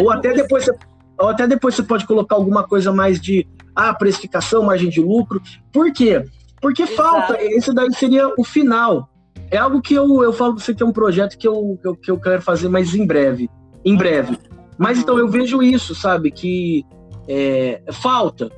Ou 0.00 0.10
até 0.10 0.34
depois 0.34 0.64
você, 0.64 0.72
ou 1.18 1.28
até 1.28 1.46
depois 1.46 1.74
você 1.74 1.82
pode 1.82 2.06
colocar 2.06 2.36
alguma 2.36 2.64
coisa 2.64 2.92
mais 2.92 3.18
de 3.20 3.46
ah, 3.74 3.94
precificação, 3.94 4.64
margem 4.64 4.90
de 4.90 5.00
lucro. 5.00 5.40
Por 5.72 5.90
quê? 5.92 6.22
Porque 6.60 6.82
Exato. 6.82 6.96
falta, 6.96 7.42
esse 7.42 7.74
daí 7.74 7.92
seria 7.94 8.28
o 8.38 8.44
final 8.44 9.08
é 9.54 9.58
algo 9.58 9.80
que 9.80 9.94
eu, 9.94 10.22
eu 10.22 10.32
falo 10.32 10.54
pra 10.54 10.64
você 10.64 10.74
que 10.74 10.82
é 10.82 10.86
um 10.86 10.92
projeto 10.92 11.38
que 11.38 11.46
eu, 11.46 11.78
que 11.80 11.88
eu, 11.88 11.96
que 11.96 12.10
eu 12.10 12.20
quero 12.20 12.42
fazer, 12.42 12.68
mas 12.68 12.94
em 12.94 13.06
breve. 13.06 13.48
Em 13.84 13.96
breve. 13.96 14.38
Mas 14.76 14.98
então 14.98 15.18
eu 15.18 15.28
vejo 15.28 15.62
isso, 15.62 15.94
sabe? 15.94 16.30
Que 16.30 16.84
é, 17.28 17.82
falta. 17.92 18.50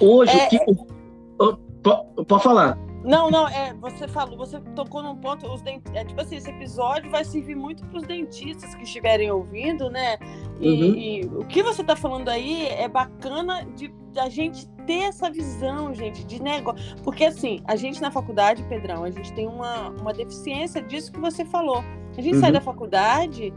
Hoje, 0.00 0.36
é, 0.36 0.46
que, 0.46 0.56
é... 0.56 2.24
pode 2.26 2.42
falar. 2.42 2.78
Não, 3.04 3.30
não, 3.30 3.46
é, 3.46 3.74
você 3.74 4.08
falou, 4.08 4.38
você 4.38 4.58
tocou 4.74 5.02
num 5.02 5.16
ponto, 5.16 5.46
os 5.52 5.60
dent... 5.60 5.82
é, 5.92 6.04
tipo 6.04 6.18
assim, 6.20 6.36
esse 6.36 6.48
episódio 6.48 7.10
vai 7.10 7.22
servir 7.22 7.54
muito 7.54 7.84
para 7.84 7.98
os 7.98 8.06
dentistas 8.06 8.74
que 8.74 8.82
estiverem 8.82 9.30
ouvindo, 9.30 9.90
né? 9.90 10.16
E, 10.58 10.68
uhum. 10.68 10.94
e, 10.94 11.20
o 11.26 11.44
que 11.44 11.62
você 11.62 11.82
está 11.82 11.94
falando 11.94 12.30
aí 12.30 12.66
é 12.68 12.88
bacana 12.88 13.66
de 13.76 13.92
a 14.16 14.30
gente 14.30 14.66
ter 14.86 15.04
essa 15.04 15.30
visão, 15.30 15.92
gente, 15.94 16.24
de 16.24 16.42
negócio. 16.42 16.96
Porque 17.02 17.24
assim, 17.24 17.60
a 17.66 17.76
gente 17.76 18.00
na 18.00 18.10
faculdade, 18.10 18.62
Pedrão, 18.64 19.04
a 19.04 19.10
gente 19.10 19.32
tem 19.32 19.46
uma, 19.46 19.90
uma 19.90 20.12
deficiência 20.12 20.82
disso 20.82 21.12
que 21.12 21.20
você 21.20 21.44
falou. 21.44 21.84
A 22.16 22.20
gente 22.20 22.36
uhum. 22.36 22.40
sai 22.40 22.52
da 22.52 22.60
faculdade 22.60 23.52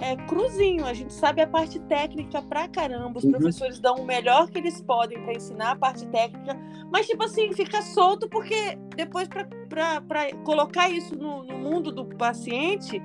é, 0.00 0.16
cruzinho, 0.16 0.86
a 0.86 0.94
gente 0.94 1.12
sabe 1.12 1.42
a 1.42 1.46
parte 1.46 1.78
técnica 1.80 2.40
pra 2.42 2.66
caramba, 2.66 3.18
os 3.18 3.24
uhum. 3.24 3.32
professores 3.32 3.78
dão 3.78 3.96
o 3.96 4.04
melhor 4.04 4.48
que 4.48 4.58
eles 4.58 4.80
podem 4.80 5.22
para 5.22 5.34
ensinar 5.34 5.72
a 5.72 5.76
parte 5.76 6.06
técnica, 6.06 6.56
mas 6.90 7.06
tipo 7.06 7.22
assim, 7.22 7.52
fica 7.52 7.82
solto 7.82 8.28
porque 8.28 8.78
depois 8.96 9.28
para 9.28 10.34
colocar 10.44 10.88
isso 10.88 11.14
no, 11.14 11.44
no, 11.44 11.58
mundo 11.58 11.92
do 11.92 12.06
paciente, 12.16 13.00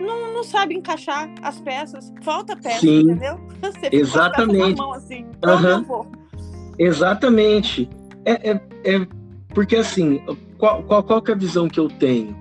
não, 0.00 0.32
não 0.32 0.42
sabe 0.42 0.74
encaixar 0.74 1.30
as 1.42 1.60
peças, 1.60 2.12
falta 2.22 2.56
peça, 2.56 2.80
Sim, 2.80 3.00
entendeu? 3.00 3.38
Você 3.60 3.90
Exatamente. 3.92 4.78
Mão 4.78 4.92
assim, 4.92 5.24
uhum. 5.24 6.06
Exatamente. 6.78 7.88
É, 8.24 8.50
é, 8.50 8.60
é, 8.84 9.06
porque 9.54 9.76
assim, 9.76 10.20
qual, 10.56 10.82
qual, 10.82 11.02
qual 11.02 11.22
é 11.26 11.32
a 11.32 11.34
visão 11.34 11.68
que 11.68 11.80
eu 11.80 11.88
tenho? 11.88 12.36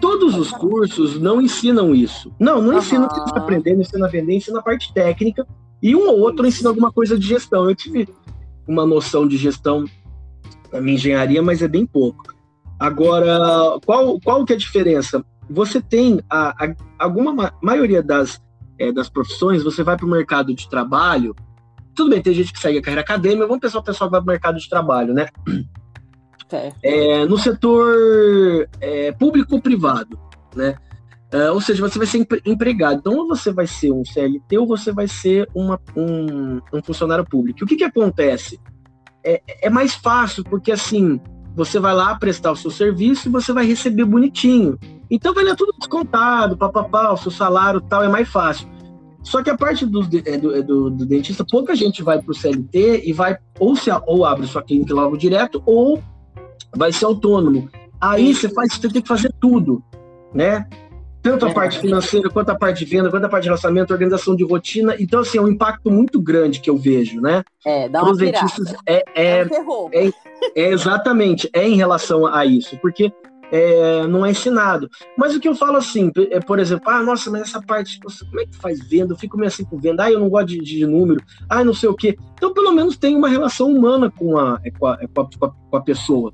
Todos 0.00 0.36
os 0.36 0.50
cursos 0.50 1.20
não 1.20 1.40
ensinam 1.40 1.94
isso. 1.94 2.32
Não, 2.38 2.60
não 2.60 2.72
uhum. 2.72 2.78
ensinam 2.78 3.06
o 3.06 3.08
que 3.08 3.14
você 3.14 3.24
está 3.24 3.40
aprendendo, 3.40 3.80
ensina 3.80 4.06
a 4.06 4.10
vender, 4.10 4.34
ensina 4.34 4.58
a 4.58 4.62
parte 4.62 4.92
técnica. 4.92 5.46
E 5.80 5.94
um 5.94 6.08
ou 6.08 6.18
outro 6.20 6.46
ensina 6.46 6.70
alguma 6.70 6.90
coisa 6.90 7.18
de 7.18 7.26
gestão. 7.26 7.68
Eu 7.68 7.74
tive 7.76 8.08
uma 8.66 8.84
noção 8.84 9.26
de 9.26 9.36
gestão 9.36 9.84
na 10.72 10.80
minha 10.80 10.94
engenharia, 10.94 11.42
mas 11.42 11.62
é 11.62 11.68
bem 11.68 11.86
pouco. 11.86 12.34
Agora, 12.78 13.78
qual, 13.84 14.18
qual 14.20 14.44
que 14.44 14.52
é 14.52 14.56
a 14.56 14.58
diferença? 14.58 15.24
Você 15.48 15.80
tem 15.80 16.20
a, 16.28 16.48
a 16.64 16.74
alguma 16.98 17.32
ma 17.32 17.52
maioria 17.62 18.02
das, 18.02 18.42
é, 18.78 18.90
das 18.90 19.08
profissões, 19.08 19.62
você 19.62 19.84
vai 19.84 19.96
para 19.96 20.06
o 20.06 20.10
mercado 20.10 20.54
de 20.54 20.68
trabalho. 20.68 21.34
Tudo 21.94 22.10
bem, 22.10 22.22
tem 22.22 22.32
gente 22.32 22.52
que 22.52 22.58
segue 22.58 22.78
a 22.78 22.82
carreira 22.82 23.02
acadêmica, 23.02 23.46
vamos 23.46 23.60
pensar 23.60 23.78
o 23.78 23.82
pessoal 23.82 24.08
que 24.08 24.12
vai 24.12 24.20
para 24.20 24.30
o 24.30 24.32
mercado 24.32 24.58
de 24.58 24.68
trabalho, 24.68 25.12
né? 25.12 25.26
É, 26.82 27.24
no 27.24 27.38
setor 27.38 28.68
é, 28.80 29.12
público 29.12 29.54
ou 29.54 29.60
privado, 29.60 30.18
né? 30.54 30.76
É, 31.30 31.50
ou 31.50 31.62
seja, 31.62 31.80
você 31.80 31.96
vai 31.96 32.06
ser 32.06 32.26
empregado. 32.44 32.98
Então, 32.98 33.16
ou 33.16 33.26
você 33.26 33.50
vai 33.50 33.66
ser 33.66 33.90
um 33.90 34.04
CLT 34.04 34.58
ou 34.58 34.66
você 34.66 34.92
vai 34.92 35.08
ser 35.08 35.48
uma, 35.54 35.80
um, 35.96 36.60
um 36.72 36.82
funcionário 36.84 37.24
público. 37.24 37.64
O 37.64 37.66
que, 37.66 37.76
que 37.76 37.84
acontece? 37.84 38.60
É, 39.24 39.40
é 39.62 39.70
mais 39.70 39.94
fácil, 39.94 40.44
porque 40.44 40.70
assim, 40.70 41.18
você 41.56 41.78
vai 41.78 41.94
lá 41.94 42.14
prestar 42.16 42.52
o 42.52 42.56
seu 42.56 42.70
serviço 42.70 43.28
e 43.28 43.32
você 43.32 43.50
vai 43.50 43.64
receber 43.64 44.04
bonitinho. 44.04 44.78
Então 45.10 45.32
vai 45.32 45.44
ler 45.44 45.56
tudo 45.56 45.74
descontado, 45.78 46.56
papapá, 46.56 47.12
o 47.12 47.16
seu 47.16 47.30
salário 47.30 47.80
tal, 47.80 48.02
é 48.02 48.08
mais 48.08 48.28
fácil. 48.28 48.68
Só 49.22 49.42
que 49.42 49.50
a 49.50 49.56
parte 49.56 49.86
do, 49.86 50.00
é, 50.24 50.36
do, 50.36 50.56
é, 50.56 50.62
do, 50.62 50.90
do 50.90 51.06
dentista, 51.06 51.44
pouca 51.48 51.74
gente 51.76 52.02
vai 52.02 52.20
para 52.20 52.30
o 52.30 52.34
CLT 52.34 53.02
e 53.04 53.12
vai 53.12 53.38
ou, 53.58 53.76
se, 53.76 53.90
ou 54.06 54.24
abre 54.24 54.46
sua 54.46 54.62
clínica 54.62 54.94
logo 54.94 55.16
direto, 55.16 55.62
ou 55.64 56.02
vai 56.74 56.92
ser 56.92 57.04
autônomo. 57.04 57.68
Aí 58.00 58.34
você 58.34 58.48
faz, 58.48 58.72
você 58.74 58.88
tem 58.88 59.00
que 59.00 59.08
fazer 59.08 59.32
tudo, 59.40 59.82
né? 60.34 60.66
Tanto 61.22 61.46
a 61.46 61.50
é. 61.50 61.54
parte 61.54 61.78
financeira, 61.78 62.28
quanto 62.28 62.50
a 62.50 62.56
parte 62.56 62.84
de 62.84 62.90
venda, 62.90 63.08
quanto 63.08 63.24
a 63.24 63.28
parte 63.28 63.44
de 63.44 63.48
relacionamento, 63.48 63.92
organização 63.92 64.34
de 64.34 64.42
rotina. 64.42 64.96
Então, 64.98 65.20
assim, 65.20 65.38
é 65.38 65.40
um 65.40 65.46
impacto 65.46 65.88
muito 65.88 66.20
grande 66.20 66.60
que 66.60 66.68
eu 66.68 66.76
vejo, 66.76 67.20
né? 67.20 67.44
É, 67.64 67.88
dá 67.88 68.02
uma 68.02 68.16
dentistas, 68.16 68.74
é, 68.84 69.04
é, 69.14 69.46
é, 69.92 70.12
é, 70.56 70.68
exatamente, 70.72 71.48
é 71.52 71.68
em 71.68 71.76
relação 71.76 72.26
a 72.26 72.44
isso, 72.44 72.76
porque 72.82 73.12
é, 73.52 74.06
não 74.06 74.24
é 74.24 74.30
ensinado. 74.30 74.88
Mas 75.16 75.36
o 75.36 75.40
que 75.40 75.46
eu 75.46 75.54
falo 75.54 75.76
assim, 75.76 76.10
é, 76.30 76.40
por 76.40 76.58
exemplo, 76.58 76.88
ah, 76.88 77.02
nossa, 77.02 77.30
mas 77.30 77.42
essa 77.42 77.60
parte, 77.60 78.00
nossa, 78.02 78.24
como 78.24 78.40
é 78.40 78.46
que 78.46 78.56
faz 78.56 78.80
venda? 78.88 79.12
Eu 79.12 79.18
fico 79.18 79.36
meio 79.36 79.48
assim 79.48 79.62
com 79.62 79.78
venda, 79.78 80.04
ah, 80.04 80.10
eu 80.10 80.18
não 80.18 80.30
gosto 80.30 80.46
de, 80.46 80.58
de 80.60 80.86
número, 80.86 81.22
ah, 81.50 81.62
não 81.62 81.74
sei 81.74 81.90
o 81.90 81.94
quê. 81.94 82.16
Então, 82.32 82.54
pelo 82.54 82.72
menos 82.72 82.96
tem 82.96 83.14
uma 83.14 83.28
relação 83.28 83.70
humana 83.70 84.10
com 84.10 84.38
a, 84.38 84.58
com 84.78 84.86
a, 84.86 84.96
com 84.96 85.44
a, 85.44 85.50
com 85.50 85.76
a 85.76 85.80
pessoa. 85.82 86.32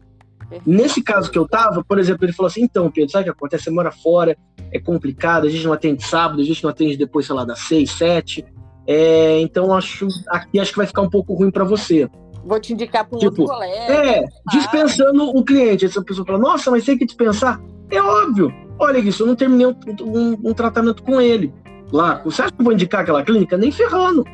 Nesse 0.64 1.02
caso 1.02 1.30
que 1.30 1.36
eu 1.36 1.46
tava, 1.46 1.84
por 1.84 1.98
exemplo, 1.98 2.24
ele 2.24 2.32
falou 2.32 2.48
assim: 2.48 2.62
então, 2.62 2.90
Pedro, 2.90 3.10
sabe 3.10 3.22
o 3.22 3.24
que 3.24 3.30
acontece? 3.30 3.64
Você 3.64 3.70
mora 3.70 3.90
fora, 3.90 4.36
é 4.72 4.78
complicado, 4.78 5.46
a 5.46 5.50
gente 5.50 5.66
não 5.66 5.72
atende 5.72 6.04
sábado, 6.04 6.40
a 6.40 6.44
gente 6.44 6.62
não 6.62 6.70
atende 6.70 6.96
depois, 6.96 7.26
sei 7.26 7.34
lá, 7.34 7.44
das 7.44 7.58
seis, 7.58 7.90
sete. 7.90 8.46
É, 8.86 9.40
então, 9.40 9.74
acho 9.74 10.08
aqui 10.28 10.58
acho 10.58 10.70
que 10.70 10.78
vai 10.78 10.86
ficar 10.86 11.02
um 11.02 11.10
pouco 11.10 11.34
ruim 11.34 11.50
para 11.50 11.64
você. 11.64 12.08
Vou 12.44 12.58
te 12.60 12.72
indicar 12.72 13.06
para 13.06 13.16
um 13.16 13.20
tipo, 13.20 13.42
outro 13.42 13.56
colega. 13.56 13.92
É, 13.92 14.24
dispensando 14.50 15.30
o 15.30 15.44
cliente. 15.44 15.84
Essa 15.84 16.02
pessoa 16.02 16.26
fala: 16.26 16.38
nossa, 16.38 16.70
mas 16.70 16.84
tem 16.84 16.96
que 16.96 17.06
dispensar? 17.06 17.60
É 17.90 18.00
óbvio. 18.00 18.52
Olha 18.78 18.98
isso, 18.98 19.22
eu 19.22 19.26
não 19.26 19.34
terminei 19.34 19.66
um, 19.66 19.74
um, 20.02 20.38
um 20.50 20.54
tratamento 20.54 21.02
com 21.02 21.20
ele 21.20 21.52
lá. 21.92 22.20
Você 22.24 22.42
acha 22.42 22.52
que 22.52 22.60
eu 22.60 22.64
vou 22.64 22.72
indicar 22.72 23.00
aquela 23.00 23.22
clínica? 23.22 23.56
Nem 23.56 23.72
ferrando. 23.72 24.24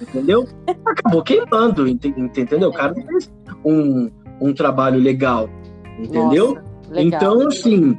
Entendeu? 0.00 0.46
Acabou 0.84 1.22
queimando, 1.22 1.88
entendeu? 1.88 2.68
O 2.68 2.72
cara 2.72 2.94
fez 2.94 3.30
um, 3.64 4.10
um 4.40 4.52
trabalho 4.52 5.00
legal. 5.00 5.48
Entendeu? 5.98 6.54
Nossa, 6.54 7.00
então, 7.00 7.46
assim, 7.46 7.96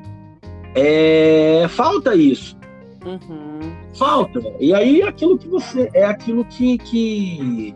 é... 0.75 1.65
falta 1.70 2.15
isso. 2.15 2.58
Uhum. 3.05 3.72
Falta. 3.93 4.41
E 4.60 4.74
aí, 4.74 5.03
aquilo 5.03 5.38
que 5.38 5.48
você. 5.48 5.89
É 5.93 6.05
aquilo 6.05 6.46
que. 6.46 6.77
que, 6.79 7.75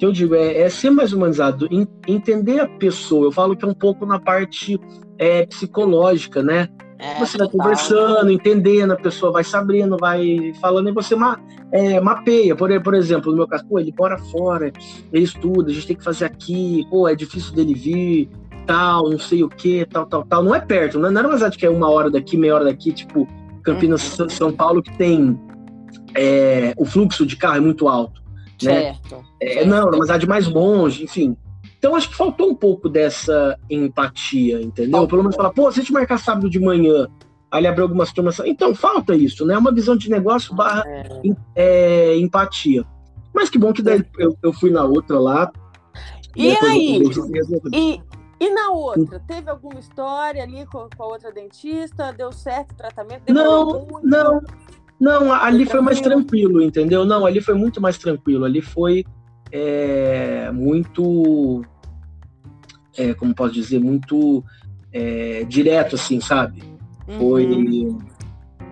que 0.00 0.06
eu 0.06 0.12
digo, 0.12 0.34
é, 0.34 0.62
é, 0.62 0.70
ser 0.70 0.88
mais 0.88 1.12
humanizado, 1.12 1.68
entender 2.08 2.58
a 2.58 2.66
pessoa. 2.66 3.26
Eu 3.26 3.32
falo 3.32 3.54
que 3.54 3.66
é 3.66 3.68
um 3.68 3.74
pouco 3.74 4.06
na 4.06 4.18
parte 4.18 4.80
é, 5.18 5.44
psicológica, 5.44 6.42
né? 6.42 6.68
É, 6.98 7.18
você 7.18 7.36
vai 7.36 7.46
conversando, 7.50 8.30
entendendo, 8.30 8.92
a 8.92 8.96
pessoa 8.96 9.30
vai 9.30 9.44
sabendo, 9.44 9.98
vai 10.00 10.54
falando, 10.58 10.88
e 10.88 10.92
você 10.92 11.14
ma, 11.14 11.38
é, 11.70 12.00
mapeia. 12.00 12.56
Por, 12.56 12.82
por 12.82 12.94
exemplo, 12.94 13.30
no 13.30 13.36
meu 13.36 13.46
caso, 13.46 13.66
pô, 13.66 13.78
ele 13.78 13.92
mora 13.96 14.16
fora, 14.16 14.72
ele 15.12 15.24
estuda, 15.24 15.70
a 15.70 15.74
gente 15.74 15.88
tem 15.88 15.96
que 15.96 16.04
fazer 16.04 16.24
aqui, 16.24 16.86
pô, 16.88 17.06
é 17.06 17.14
difícil 17.14 17.54
dele 17.54 17.74
vir, 17.74 18.30
tal, 18.66 19.10
não 19.10 19.18
sei 19.18 19.44
o 19.44 19.50
que, 19.50 19.84
tal, 19.84 20.06
tal, 20.06 20.24
tal. 20.24 20.42
Não 20.42 20.54
é 20.54 20.60
perto, 20.60 20.98
não 20.98 21.10
é, 21.10 21.12
não 21.12 21.20
é 21.30 21.36
uma 21.36 21.50
que 21.50 21.66
é 21.66 21.70
uma 21.70 21.90
hora 21.90 22.10
daqui, 22.10 22.38
meia 22.38 22.54
hora 22.54 22.64
daqui, 22.64 22.90
tipo 22.90 23.28
Campinas, 23.62 24.18
uhum. 24.18 24.30
São 24.30 24.50
Paulo, 24.50 24.82
que 24.82 24.96
tem 24.96 25.38
é, 26.14 26.72
o 26.78 26.86
fluxo 26.86 27.26
de 27.26 27.36
carro 27.36 27.58
é 27.58 27.60
muito 27.60 27.86
alto. 27.86 28.19
Né? 28.62 28.94
Certo. 28.94 29.24
É, 29.40 29.54
certo. 29.54 29.68
Não, 29.68 29.90
mas 29.98 30.10
a 30.10 30.18
de 30.18 30.26
mais 30.26 30.46
longe, 30.46 31.04
enfim. 31.04 31.36
Então 31.78 31.94
acho 31.94 32.10
que 32.10 32.14
faltou 32.14 32.50
um 32.50 32.54
pouco 32.54 32.88
dessa 32.88 33.58
empatia, 33.70 34.60
entendeu? 34.60 34.92
Faltou. 34.92 35.08
Pelo 35.08 35.22
menos 35.22 35.36
falar, 35.36 35.50
pô, 35.50 35.70
se 35.72 35.80
a 35.80 35.82
gente 35.82 35.92
marcar 35.92 36.18
sábado 36.18 36.50
de 36.50 36.60
manhã, 36.60 37.08
ali 37.50 37.66
abriu 37.66 37.84
algumas 37.84 38.12
turmas. 38.12 38.38
Então 38.40 38.74
falta 38.74 39.16
isso, 39.16 39.46
né? 39.46 39.56
Uma 39.56 39.72
visão 39.72 39.96
de 39.96 40.10
negócio 40.10 40.54
barra 40.54 40.84
é. 40.86 41.08
É, 41.56 42.16
empatia. 42.18 42.84
Mas 43.34 43.48
que 43.48 43.58
bom 43.58 43.72
que 43.72 43.82
daí 43.82 44.04
eu, 44.18 44.36
eu 44.42 44.52
fui 44.52 44.70
na 44.70 44.84
outra 44.84 45.18
lá. 45.18 45.50
E 46.36 46.50
aí? 46.50 47.02
E, 47.72 48.00
e 48.38 48.50
na 48.50 48.70
outra, 48.70 49.20
teve 49.26 49.50
alguma 49.50 49.80
história 49.80 50.42
ali 50.42 50.64
com, 50.66 50.88
com 50.96 51.02
a 51.02 51.06
outra 51.06 51.32
dentista? 51.32 52.12
Deu 52.12 52.32
certo 52.32 52.72
o 52.72 52.76
tratamento? 52.76 53.32
Não, 53.32 53.86
muito? 53.86 54.06
não. 54.06 54.40
Não, 55.00 55.32
ali 55.32 55.64
foi 55.64 55.80
mais 55.80 55.98
tranquilo, 56.00 56.60
entendeu? 56.60 57.06
Não, 57.06 57.24
ali 57.24 57.40
foi 57.40 57.54
muito 57.54 57.80
mais 57.80 57.96
tranquilo. 57.96 58.44
Ali 58.44 58.60
foi 58.60 59.04
é, 59.50 60.50
muito, 60.52 61.64
é, 62.98 63.14
como 63.14 63.34
posso 63.34 63.54
dizer, 63.54 63.80
muito 63.80 64.44
é, 64.92 65.44
direto, 65.44 65.94
assim, 65.94 66.20
sabe? 66.20 66.62
Uhum. 67.08 67.18
Foi 67.18 67.88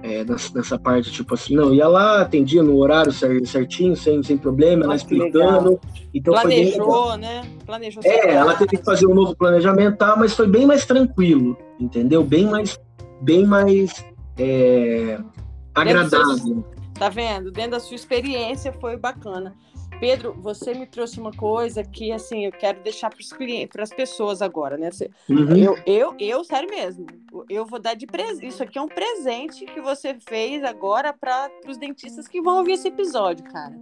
é, 0.02 0.22
nessa, 0.24 0.54
nessa, 0.54 0.78
parte, 0.78 1.10
tipo 1.10 1.34
assim, 1.34 1.56
não, 1.56 1.74
ia 1.74 1.88
lá, 1.88 2.20
atendia 2.20 2.62
no 2.62 2.76
horário 2.76 3.10
certinho, 3.46 3.96
sem, 3.96 4.22
sem 4.22 4.36
problema, 4.36 4.84
ela 4.84 4.96
explicando. 4.96 5.80
Então 6.12 6.34
Planejou, 6.34 7.16
né? 7.16 7.42
Planejou. 7.64 8.02
É, 8.04 8.34
ela 8.34 8.54
teve 8.54 8.76
que 8.76 8.84
fazer 8.84 9.06
um 9.06 9.14
novo 9.14 9.34
planejamento, 9.34 9.96
tá, 9.96 10.14
mas 10.14 10.34
foi 10.34 10.46
bem 10.46 10.66
mais 10.66 10.84
tranquilo, 10.84 11.56
entendeu? 11.80 12.22
Bem 12.22 12.46
mais, 12.46 12.78
bem 13.22 13.44
mais 13.46 14.04
é, 14.38 15.18
agradável. 15.78 16.64
Tá 16.94 17.08
vendo? 17.08 17.52
Dentro 17.52 17.72
da 17.72 17.80
sua 17.80 17.94
experiência 17.94 18.72
foi 18.72 18.96
bacana. 18.96 19.54
Pedro, 20.00 20.32
você 20.40 20.74
me 20.74 20.86
trouxe 20.86 21.18
uma 21.18 21.32
coisa 21.32 21.82
que, 21.82 22.12
assim, 22.12 22.44
eu 22.44 22.52
quero 22.52 22.82
deixar 22.82 23.10
para 23.10 23.20
os 23.20 23.32
clientes, 23.32 23.72
para 23.72 23.82
as 23.82 23.90
pessoas 23.90 24.40
agora, 24.40 24.76
né? 24.76 24.90
Uhum. 25.28 25.56
Eu, 25.56 25.76
eu, 25.86 26.14
eu, 26.18 26.44
sério 26.44 26.70
mesmo, 26.70 27.06
eu 27.48 27.66
vou 27.66 27.80
dar 27.80 27.94
de 27.94 28.06
presente. 28.06 28.46
Isso 28.46 28.62
aqui 28.62 28.78
é 28.78 28.82
um 28.82 28.88
presente 28.88 29.64
que 29.66 29.80
você 29.80 30.14
fez 30.14 30.62
agora 30.62 31.12
para 31.12 31.50
os 31.66 31.76
dentistas 31.76 32.28
que 32.28 32.40
vão 32.40 32.58
ouvir 32.58 32.72
esse 32.72 32.88
episódio, 32.88 33.44
cara. 33.46 33.76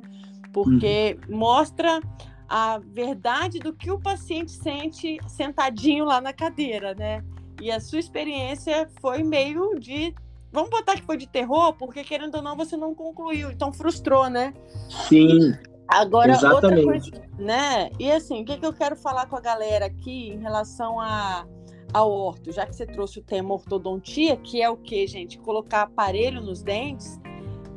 Porque 0.53 1.19
uhum. 1.29 1.37
mostra 1.37 2.01
a 2.49 2.79
verdade 2.79 3.59
do 3.59 3.75
que 3.75 3.91
o 3.91 4.01
paciente 4.01 4.53
sente 4.53 5.19
sentadinho 5.29 6.05
lá 6.05 6.21
na 6.21 6.33
cadeira, 6.33 6.95
né? 6.95 7.23
E 7.61 7.71
a 7.71 7.81
sua 7.81 7.99
experiência 7.99 8.89
foi 9.01 9.23
meio 9.23 9.79
de 9.79 10.15
Vamos 10.57 10.71
botar 10.71 10.95
que 10.95 11.03
foi 11.03 11.19
de 11.19 11.27
terror, 11.27 11.75
porque 11.75 12.03
querendo 12.03 12.37
ou 12.37 12.43
não, 12.43 12.57
você 12.57 12.79
não 12.79 12.95
concluiu, 12.95 13.51
então 13.51 13.71
frustrou, 13.71 14.31
né? 14.31 14.55
Sim. 14.89 15.55
Agora, 15.87 16.33
Exatamente. 16.33 16.65
outra 16.65 16.83
coisa, 16.83 17.29
né? 17.39 17.91
E 18.01 18.11
assim, 18.11 18.41
o 18.41 18.45
que, 18.47 18.57
que 18.57 18.65
eu 18.65 18.73
quero 18.73 18.97
falar 18.97 19.27
com 19.27 19.37
a 19.37 19.41
galera 19.41 19.85
aqui 19.85 20.31
em 20.31 20.39
relação 20.39 20.99
a, 20.99 21.47
ao 21.93 22.11
orto, 22.11 22.51
já 22.51 22.65
que 22.65 22.75
você 22.75 22.87
trouxe 22.87 23.19
o 23.19 23.23
tema 23.23 23.53
ortodontia, 23.53 24.35
que 24.39 24.63
é 24.63 24.71
o 24.71 24.79
que, 24.79 25.07
gente? 25.07 25.39
Colocar 25.39 25.83
aparelho 25.83 26.41
nos 26.41 26.63
dentes. 26.63 27.21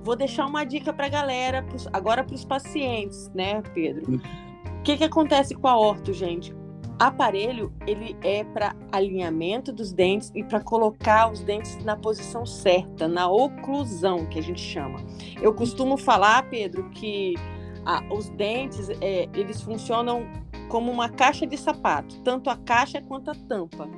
Vou 0.01 0.15
deixar 0.15 0.45
uma 0.45 0.63
dica 0.63 0.93
para 0.93 1.07
a 1.07 1.09
galera, 1.09 1.61
pros, 1.63 1.85
agora 1.91 2.23
para 2.23 2.33
os 2.33 2.45
pacientes, 2.45 3.29
né, 3.35 3.61
Pedro? 3.73 4.21
O 4.79 4.81
que, 4.83 4.95
que 4.95 5.03
acontece 5.03 5.53
com 5.53 5.67
a 5.67 5.77
orto, 5.77 6.13
gente? 6.13 6.55
Aparelho, 6.99 7.71
ele 7.87 8.17
é 8.21 8.43
para 8.43 8.75
alinhamento 8.91 9.71
dos 9.71 9.93
dentes 9.93 10.31
e 10.35 10.43
para 10.43 10.59
colocar 10.59 11.31
os 11.31 11.39
dentes 11.39 11.81
na 11.85 11.95
posição 11.95 12.45
certa, 12.45 13.07
na 13.07 13.29
oclusão, 13.29 14.25
que 14.25 14.37
a 14.37 14.43
gente 14.43 14.59
chama. 14.59 14.99
Eu 15.41 15.53
costumo 15.53 15.97
falar, 15.97 16.49
Pedro, 16.49 16.89
que 16.89 17.35
a, 17.85 18.03
os 18.13 18.29
dentes, 18.31 18.89
é, 19.01 19.29
eles 19.33 19.61
funcionam 19.61 20.27
como 20.67 20.91
uma 20.91 21.07
caixa 21.07 21.47
de 21.47 21.57
sapato, 21.57 22.21
tanto 22.21 22.49
a 22.49 22.57
caixa 22.57 23.01
quanto 23.01 23.31
a 23.31 23.35
tampa. 23.35 23.89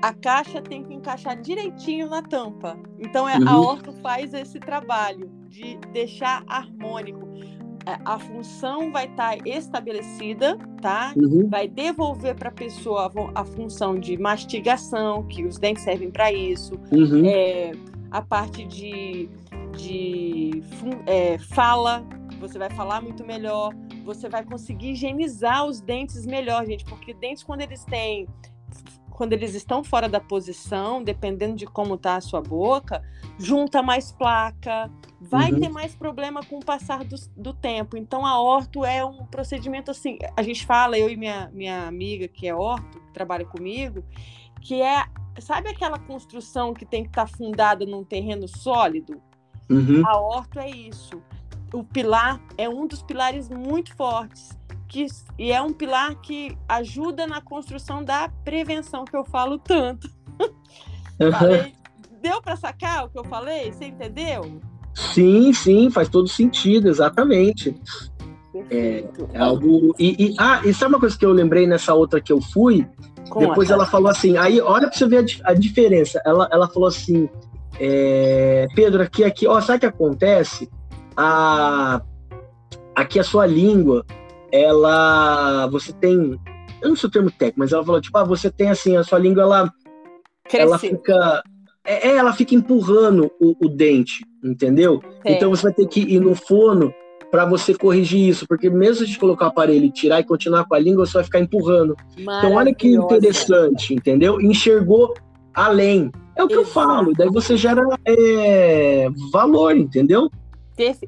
A 0.00 0.12
caixa 0.12 0.62
tem 0.62 0.84
que 0.84 0.94
encaixar 0.94 1.40
direitinho 1.40 2.08
na 2.08 2.22
tampa. 2.22 2.78
Então 2.98 3.28
é, 3.28 3.36
uhum. 3.36 3.48
a 3.48 3.58
orto 3.58 3.92
faz 3.94 4.32
esse 4.32 4.60
trabalho 4.60 5.28
de 5.48 5.76
deixar 5.92 6.44
harmônico. 6.46 7.26
É, 7.86 7.98
a 8.04 8.18
função 8.18 8.92
vai 8.92 9.06
estar 9.06 9.36
tá 9.38 9.48
estabelecida, 9.48 10.56
tá? 10.84 11.14
Uhum. 11.16 11.48
Vai 11.48 11.66
devolver 11.66 12.34
para 12.34 12.50
a 12.50 12.52
pessoa 12.52 13.10
a 13.34 13.42
função 13.42 13.98
de 13.98 14.18
mastigação, 14.18 15.22
que 15.22 15.42
os 15.42 15.56
dentes 15.56 15.82
servem 15.82 16.10
para 16.10 16.30
isso. 16.30 16.78
Uhum. 16.92 17.24
É, 17.24 17.72
a 18.10 18.20
parte 18.20 18.66
de, 18.66 19.26
de 19.78 20.62
é, 21.06 21.38
fala, 21.38 22.04
você 22.38 22.58
vai 22.58 22.68
falar 22.68 23.00
muito 23.00 23.24
melhor, 23.24 23.72
você 24.04 24.28
vai 24.28 24.44
conseguir 24.44 24.90
higienizar 24.90 25.64
os 25.64 25.80
dentes 25.80 26.26
melhor, 26.26 26.66
gente, 26.66 26.84
porque 26.84 27.14
dentes 27.14 27.42
quando 27.42 27.62
eles 27.62 27.82
têm 27.86 28.28
quando 29.14 29.32
eles 29.32 29.54
estão 29.54 29.84
fora 29.84 30.08
da 30.08 30.20
posição, 30.20 31.02
dependendo 31.02 31.54
de 31.54 31.66
como 31.66 31.96
tá 31.96 32.16
a 32.16 32.20
sua 32.20 32.42
boca, 32.42 33.00
junta 33.38 33.80
mais 33.80 34.10
placa, 34.10 34.90
vai 35.20 35.52
uhum. 35.52 35.60
ter 35.60 35.68
mais 35.68 35.94
problema 35.94 36.42
com 36.42 36.58
o 36.58 36.64
passar 36.64 37.04
do, 37.04 37.16
do, 37.36 37.54
tempo. 37.54 37.96
Então, 37.96 38.26
a 38.26 38.40
orto 38.40 38.84
é 38.84 39.04
um 39.04 39.24
procedimento 39.24 39.90
assim. 39.90 40.18
A 40.36 40.42
gente 40.42 40.66
fala, 40.66 40.98
eu 40.98 41.08
e 41.08 41.16
minha, 41.16 41.48
minha 41.54 41.86
amiga 41.86 42.26
que 42.26 42.48
é 42.48 42.54
orto, 42.54 43.00
que 43.00 43.12
trabalha 43.12 43.46
comigo, 43.46 44.04
que 44.60 44.82
é. 44.82 45.04
Sabe 45.38 45.68
aquela 45.68 45.98
construção 45.98 46.74
que 46.74 46.84
tem 46.84 47.02
que 47.02 47.08
estar 47.08 47.26
tá 47.26 47.36
fundada 47.36 47.86
num 47.86 48.04
terreno 48.04 48.46
sólido? 48.46 49.20
Uhum. 49.70 50.06
A 50.06 50.20
orto 50.20 50.58
é 50.58 50.68
isso 50.68 51.22
o 51.74 51.82
pilar 51.82 52.40
é 52.56 52.68
um 52.68 52.86
dos 52.86 53.02
pilares 53.02 53.48
muito 53.48 53.94
fortes. 53.96 54.56
Que, 54.88 55.06
e 55.38 55.50
é 55.50 55.60
um 55.60 55.72
pilar 55.72 56.14
que 56.16 56.56
ajuda 56.68 57.26
na 57.26 57.40
construção 57.40 58.04
da 58.04 58.28
prevenção 58.44 59.04
que 59.04 59.16
eu 59.16 59.24
falo 59.24 59.58
tanto. 59.58 60.08
falei, 61.38 61.74
deu 62.20 62.40
para 62.42 62.56
sacar 62.56 63.06
o 63.06 63.08
que 63.08 63.18
eu 63.18 63.24
falei? 63.24 63.72
Você 63.72 63.86
entendeu? 63.86 64.60
Sim, 64.94 65.52
sim, 65.52 65.90
faz 65.90 66.08
todo 66.08 66.28
sentido, 66.28 66.88
exatamente. 66.88 67.74
É, 68.70 69.04
é, 69.32 69.38
algo. 69.38 69.94
E, 69.98 70.26
e, 70.26 70.34
ah, 70.38 70.60
e 70.64 70.72
sabe 70.72 70.94
uma 70.94 71.00
coisa 71.00 71.18
que 71.18 71.26
eu 71.26 71.32
lembrei 71.32 71.66
nessa 71.66 71.92
outra 71.92 72.20
que 72.20 72.32
eu 72.32 72.40
fui? 72.40 72.86
Depois 73.36 73.70
ela 73.70 73.86
falou 73.86 74.08
assim, 74.08 74.36
aí 74.36 74.60
olha 74.60 74.86
para 74.86 74.96
você 74.96 75.08
ver 75.08 75.24
a, 75.44 75.50
a, 75.50 75.54
diferença. 75.54 76.22
Ela, 76.24 76.48
ela 76.52 76.68
falou 76.68 76.88
assim, 76.88 77.28
é, 77.80 78.68
Pedro, 78.76 79.02
aqui, 79.02 79.24
aqui, 79.24 79.46
ó, 79.48 79.60
sabe 79.60 79.78
o 79.78 79.80
que 79.80 79.86
acontece? 79.86 80.70
a 81.16 82.00
aqui 82.94 83.18
a 83.18 83.24
sua 83.24 83.46
língua, 83.46 84.04
ela 84.54 85.66
você 85.66 85.92
tem, 85.92 86.38
eu 86.80 86.88
não 86.88 86.96
sei 86.96 87.08
o 87.08 87.12
termo 87.12 87.30
técnico, 87.30 87.58
mas 87.58 87.72
ela 87.72 87.84
falou 87.84 88.00
tipo, 88.00 88.16
ah, 88.16 88.24
você 88.24 88.50
tem 88.50 88.70
assim, 88.70 88.96
a 88.96 89.02
sua 89.02 89.18
língua 89.18 89.42
ela 89.42 89.72
ela 90.52 90.78
fica 90.78 91.42
é, 91.84 92.08
é, 92.08 92.16
ela 92.16 92.32
fica 92.32 92.54
empurrando 92.54 93.30
o, 93.40 93.66
o 93.66 93.68
dente, 93.68 94.24
entendeu? 94.42 95.02
Então 95.24 95.50
você 95.50 95.64
vai 95.64 95.72
ter 95.72 95.86
que 95.88 96.00
ir 96.00 96.20
no 96.20 96.34
fono 96.34 96.94
para 97.30 97.44
você 97.44 97.74
corrigir 97.74 98.28
isso, 98.28 98.46
porque 98.46 98.70
mesmo 98.70 99.04
gente 99.04 99.18
colocar 99.18 99.46
o 99.46 99.48
aparelho 99.48 99.86
e 99.86 99.90
tirar 99.90 100.20
e 100.20 100.24
continuar 100.24 100.64
com 100.66 100.74
a 100.74 100.78
língua, 100.78 101.04
você 101.04 101.14
vai 101.14 101.24
ficar 101.24 101.40
empurrando. 101.40 101.96
Então 102.16 102.54
olha 102.54 102.72
que 102.72 102.88
interessante, 102.88 103.92
entendeu? 103.92 104.40
Enxergou 104.40 105.12
além. 105.52 106.12
É 106.36 106.44
o 106.44 106.46
que 106.46 106.54
Exato. 106.54 106.68
eu 106.68 106.72
falo, 106.72 107.12
daí 107.12 107.28
você 107.28 107.56
gera 107.56 107.82
é, 108.04 109.08
valor, 109.32 109.76
entendeu? 109.76 110.30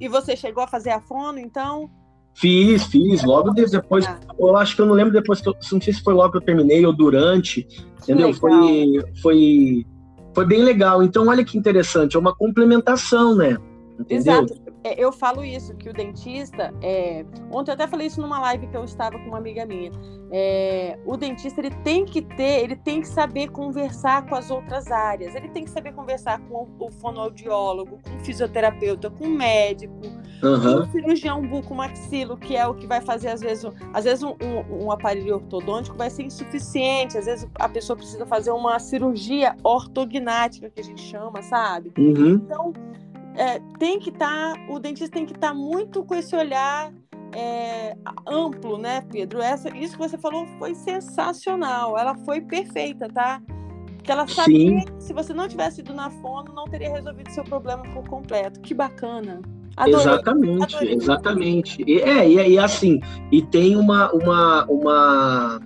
E 0.00 0.08
você 0.08 0.36
chegou 0.36 0.64
a 0.64 0.68
fazer 0.68 0.90
a 0.90 1.00
fono, 1.00 1.38
então? 1.38 1.90
Fiz, 2.36 2.84
fiz. 2.84 3.24
Logo 3.24 3.50
depois. 3.50 4.06
Ah. 4.06 4.18
Eu 4.38 4.56
acho 4.56 4.76
que 4.76 4.82
eu 4.82 4.86
não 4.86 4.94
lembro 4.94 5.12
depois 5.12 5.40
que 5.40 5.48
eu. 5.48 5.54
Não 5.72 5.80
sei 5.80 5.92
se 5.92 6.02
foi 6.02 6.12
logo 6.12 6.32
que 6.32 6.36
eu 6.36 6.42
terminei 6.42 6.84
ou 6.84 6.92
durante. 6.92 7.66
Entendeu? 8.02 8.32
Foi, 8.34 9.02
foi, 9.22 9.86
foi 10.34 10.46
bem 10.46 10.62
legal. 10.62 11.02
Então, 11.02 11.28
olha 11.28 11.44
que 11.44 11.56
interessante. 11.56 12.14
É 12.14 12.20
uma 12.20 12.34
complementação, 12.34 13.34
né? 13.34 13.56
Entendeu? 13.98 14.44
Exato. 14.44 14.65
É, 14.86 14.94
eu 14.96 15.10
falo 15.10 15.44
isso, 15.44 15.74
que 15.74 15.88
o 15.88 15.92
dentista. 15.92 16.72
É... 16.80 17.24
Ontem 17.50 17.72
eu 17.72 17.74
até 17.74 17.88
falei 17.88 18.06
isso 18.06 18.20
numa 18.20 18.38
live 18.38 18.68
que 18.68 18.76
eu 18.76 18.84
estava 18.84 19.18
com 19.18 19.26
uma 19.26 19.38
amiga 19.38 19.66
minha. 19.66 19.90
É... 20.30 20.96
O 21.04 21.16
dentista 21.16 21.60
ele 21.60 21.70
tem 21.82 22.04
que 22.04 22.22
ter, 22.22 22.62
ele 22.62 22.76
tem 22.76 23.00
que 23.00 23.08
saber 23.08 23.50
conversar 23.50 24.24
com 24.26 24.36
as 24.36 24.48
outras 24.48 24.92
áreas. 24.92 25.34
Ele 25.34 25.48
tem 25.48 25.64
que 25.64 25.70
saber 25.70 25.92
conversar 25.92 26.38
com 26.42 26.68
o 26.78 26.90
fonoaudiólogo, 26.92 27.98
com 28.00 28.16
o 28.16 28.20
fisioterapeuta, 28.20 29.10
com 29.10 29.24
o 29.24 29.28
médico, 29.28 30.00
uhum. 30.40 30.60
com 30.60 30.80
o 30.82 30.92
cirurgião 30.92 31.42
bucomaxilo, 31.42 32.36
que 32.36 32.56
é 32.56 32.64
o 32.64 32.74
que 32.74 32.86
vai 32.86 33.00
fazer, 33.00 33.28
às 33.28 33.40
vezes, 33.40 33.68
às 33.92 34.04
vezes 34.04 34.22
um, 34.22 34.36
um, 34.40 34.84
um 34.84 34.92
aparelho 34.92 35.34
ortodôntico 35.34 35.96
vai 35.96 36.10
ser 36.10 36.22
insuficiente, 36.22 37.18
às 37.18 37.26
vezes 37.26 37.48
a 37.56 37.68
pessoa 37.68 37.96
precisa 37.96 38.24
fazer 38.24 38.52
uma 38.52 38.78
cirurgia 38.78 39.56
ortognática, 39.64 40.70
que 40.70 40.80
a 40.80 40.84
gente 40.84 41.00
chama, 41.00 41.42
sabe? 41.42 41.92
Uhum. 41.98 42.34
Então 42.34 42.72
é, 43.36 43.60
tem 43.78 43.98
que 43.98 44.10
estar, 44.10 44.54
tá, 44.54 44.66
o 44.68 44.78
dentista 44.78 45.14
tem 45.14 45.26
que 45.26 45.32
estar 45.32 45.48
tá 45.48 45.54
muito 45.54 46.04
com 46.04 46.14
esse 46.14 46.34
olhar 46.34 46.92
é, 47.34 47.96
amplo, 48.26 48.78
né, 48.78 49.02
Pedro? 49.02 49.40
Essa, 49.40 49.68
isso 49.76 49.96
que 49.96 50.08
você 50.08 50.18
falou 50.18 50.46
foi 50.58 50.74
sensacional, 50.74 51.98
ela 51.98 52.14
foi 52.24 52.40
perfeita, 52.40 53.08
tá? 53.08 53.42
Porque 53.96 54.12
ela 54.12 54.26
sabia 54.28 54.80
Sim. 54.80 54.84
que 54.84 55.02
se 55.02 55.12
você 55.12 55.34
não 55.34 55.48
tivesse 55.48 55.80
ido 55.80 55.92
na 55.92 56.10
fono, 56.10 56.52
não 56.54 56.64
teria 56.66 56.90
resolvido 56.90 57.28
seu 57.30 57.42
problema 57.42 57.82
por 57.92 58.08
completo. 58.08 58.60
Que 58.60 58.72
bacana. 58.72 59.42
Adorei, 59.76 60.00
exatamente, 60.00 60.76
adorei. 60.76 60.94
exatamente. 60.94 61.84
E, 61.86 62.00
é, 62.00 62.28
e, 62.28 62.52
e 62.52 62.58
assim, 62.58 63.00
e 63.32 63.42
tem 63.42 63.76
uma. 63.76 64.10
uma, 64.12 64.64
uma 64.66 65.60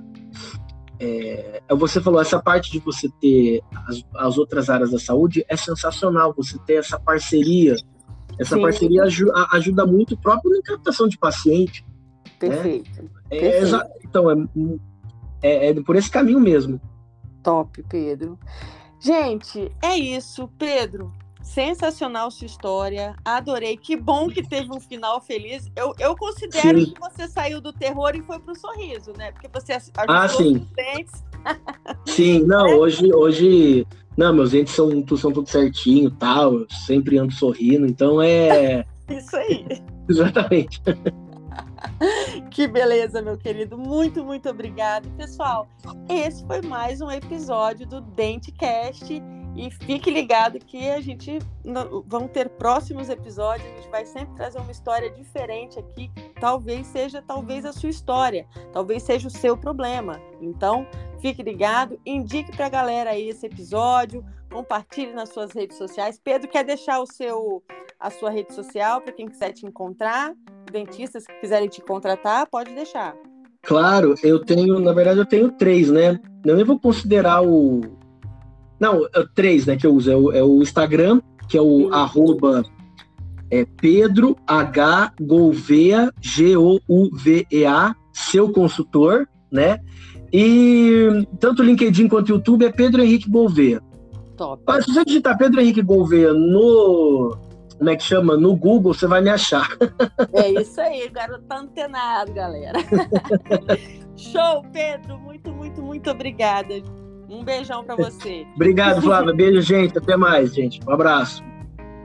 é, 1.00 1.62
você 1.70 1.98
falou, 1.98 2.20
essa 2.20 2.40
parte 2.40 2.70
de 2.70 2.78
você 2.78 3.08
ter 3.20 3.62
as, 3.88 4.04
as, 4.14 4.36
outras 4.36 4.68
áreas 4.68 4.90
da 4.90 4.98
saúde 4.98 5.42
é 5.48 5.56
sensacional, 5.56 6.34
você 6.36 6.58
ter 6.66 6.74
essa 6.74 7.00
parceria. 7.00 7.74
Essa 8.38 8.56
Sim. 8.56 8.62
parceria 8.62 9.02
ajuda, 9.04 9.48
ajuda 9.52 9.86
muito 9.86 10.16
próprio 10.16 10.50
na 10.50 10.62
captação 10.62 11.08
de 11.08 11.16
paciente. 11.16 11.84
Perfeito. 12.38 13.02
Né? 13.02 13.08
É, 13.30 13.62
então, 14.04 14.30
é, 14.30 14.36
é, 15.42 15.70
é 15.70 15.82
por 15.82 15.96
esse 15.96 16.10
caminho 16.10 16.40
mesmo. 16.40 16.80
Top, 17.42 17.82
Pedro. 17.88 18.38
Gente, 18.98 19.72
é 19.82 19.96
isso. 19.96 20.48
Pedro, 20.58 21.12
sensacional 21.42 22.30
sua 22.30 22.46
história. 22.46 23.14
Adorei. 23.24 23.76
Que 23.76 23.96
bom 23.96 24.28
que 24.28 24.42
teve 24.42 24.70
um 24.72 24.80
final 24.80 25.20
feliz. 25.20 25.70
Eu, 25.74 25.94
eu 25.98 26.16
considero 26.16 26.80
sim. 26.80 26.92
que 26.92 27.00
você 27.00 27.28
saiu 27.28 27.60
do 27.60 27.72
terror 27.72 28.12
e 28.14 28.22
foi 28.22 28.38
pro 28.38 28.54
sorriso, 28.54 29.12
né? 29.16 29.32
Porque 29.32 29.48
você 29.48 29.72
ajudou 29.72 30.04
ah, 30.08 30.28
sim. 30.28 30.56
os 30.56 30.66
dentes. 30.74 31.24
Sim, 32.06 32.40
não, 32.40 32.66
é. 32.66 32.74
hoje, 32.74 33.14
hoje. 33.14 33.86
Não, 34.14 34.34
meus 34.34 34.50
dentes 34.50 34.74
são, 34.74 34.90
são 35.16 35.32
tudo 35.32 35.48
certinho 35.48 36.10
tal. 36.10 36.52
Eu 36.52 36.66
sempre 36.86 37.16
ando 37.16 37.32
sorrindo, 37.32 37.86
então 37.86 38.20
é. 38.20 38.84
Isso 39.08 39.34
aí. 39.36 39.64
Exatamente. 40.06 40.82
que 42.50 42.68
beleza, 42.68 43.22
meu 43.22 43.38
querido. 43.38 43.78
Muito, 43.78 44.22
muito 44.22 44.50
obrigado. 44.50 45.08
Pessoal, 45.16 45.66
esse 46.10 46.46
foi 46.46 46.60
mais 46.60 47.00
um 47.00 47.10
episódio 47.10 47.86
do 47.86 48.02
Dentecast. 48.02 49.22
E 49.60 49.70
fique 49.70 50.10
ligado 50.10 50.58
que 50.58 50.88
a 50.88 51.02
gente 51.02 51.38
vão 52.06 52.26
ter 52.26 52.48
próximos 52.48 53.10
episódios, 53.10 53.70
a 53.70 53.76
gente 53.76 53.90
vai 53.90 54.06
sempre 54.06 54.34
trazer 54.34 54.58
uma 54.58 54.72
história 54.72 55.10
diferente 55.10 55.78
aqui. 55.78 56.10
Talvez 56.40 56.86
seja 56.86 57.20
talvez 57.20 57.66
a 57.66 57.72
sua 57.72 57.90
história, 57.90 58.46
talvez 58.72 59.02
seja 59.02 59.28
o 59.28 59.30
seu 59.30 59.58
problema. 59.58 60.18
Então, 60.40 60.86
fique 61.20 61.42
ligado, 61.42 62.00
indique 62.06 62.56
para 62.56 62.64
a 62.64 62.70
galera 62.70 63.10
aí 63.10 63.28
esse 63.28 63.44
episódio, 63.44 64.24
compartilhe 64.50 65.12
nas 65.12 65.28
suas 65.28 65.52
redes 65.52 65.76
sociais. 65.76 66.18
Pedro 66.18 66.48
quer 66.48 66.64
deixar 66.64 66.98
o 66.98 67.06
seu 67.06 67.62
a 67.98 68.08
sua 68.08 68.30
rede 68.30 68.54
social 68.54 69.02
para 69.02 69.12
quem 69.12 69.28
quiser 69.28 69.52
te 69.52 69.66
encontrar 69.66 70.32
dentistas 70.72 71.26
que 71.26 71.34
quiserem 71.34 71.68
te 71.68 71.82
contratar, 71.82 72.46
pode 72.46 72.74
deixar. 72.74 73.14
Claro, 73.60 74.14
eu 74.22 74.42
tenho, 74.42 74.78
na 74.78 74.94
verdade, 74.94 75.18
eu 75.18 75.26
tenho 75.26 75.50
três, 75.52 75.90
né? 75.90 76.18
Eu 76.46 76.56
nem 76.56 76.64
vou 76.64 76.80
considerar 76.80 77.42
o. 77.42 77.99
Não, 78.80 79.04
é 79.04 79.24
três, 79.34 79.66
né, 79.66 79.76
que 79.76 79.86
eu 79.86 79.94
uso. 79.94 80.10
É 80.10 80.16
o, 80.16 80.32
é 80.32 80.42
o 80.42 80.62
Instagram, 80.62 81.20
que 81.48 81.56
é 81.56 81.60
o 81.60 81.80
Sim. 81.80 81.90
arroba 81.92 82.64
é 83.50 83.64
Pedro 83.64 84.36
H. 84.46 85.12
Gouveia, 85.20 86.12
G-O-U-V-E-A, 86.20 87.94
seu 88.12 88.52
consultor, 88.52 89.28
né? 89.50 89.80
E 90.32 91.26
tanto 91.40 91.60
o 91.60 91.64
LinkedIn 91.64 92.06
quanto 92.08 92.28
o 92.28 92.32
YouTube 92.34 92.64
é 92.64 92.70
Pedro 92.70 93.02
Henrique 93.02 93.28
Gouveia. 93.28 93.82
Top. 94.36 94.62
Mas 94.66 94.84
se 94.84 94.94
você 94.94 95.04
digitar 95.04 95.36
Pedro 95.36 95.60
Henrique 95.60 95.82
Gouveia 95.82 96.32
no, 96.32 97.36
como 97.76 97.90
é 97.90 97.96
que 97.96 98.04
chama? 98.04 98.36
No 98.36 98.54
Google 98.54 98.94
você 98.94 99.06
vai 99.06 99.20
me 99.20 99.30
achar. 99.30 99.68
É 100.32 100.60
isso 100.60 100.80
aí, 100.80 101.06
o 101.06 101.12
garoto 101.12 101.44
tá 101.44 101.58
antenado, 101.58 102.32
galera. 102.32 102.78
Show, 104.16 104.62
Pedro. 104.72 105.18
Muito, 105.18 105.50
muito, 105.50 105.82
muito 105.82 106.10
obrigada. 106.10 106.74
Um 107.30 107.44
beijão 107.44 107.84
para 107.84 107.94
você. 107.94 108.46
Obrigado, 108.56 109.00
Flávia. 109.00 109.32
Beijo, 109.32 109.62
gente. 109.62 109.96
Até 109.96 110.16
mais, 110.16 110.52
gente. 110.54 110.80
Um 110.86 110.90
abraço. 110.90 111.42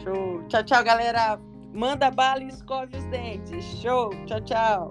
Show. 0.03 0.43
Tchau, 0.47 0.63
tchau, 0.63 0.83
galera. 0.83 1.39
Manda 1.73 2.11
bala 2.11 2.43
e 2.43 2.47
escove 2.47 2.95
os 2.95 3.03
dentes. 3.05 3.65
Show. 3.81 4.11
Tchau, 4.25 4.41
tchau. 4.41 4.89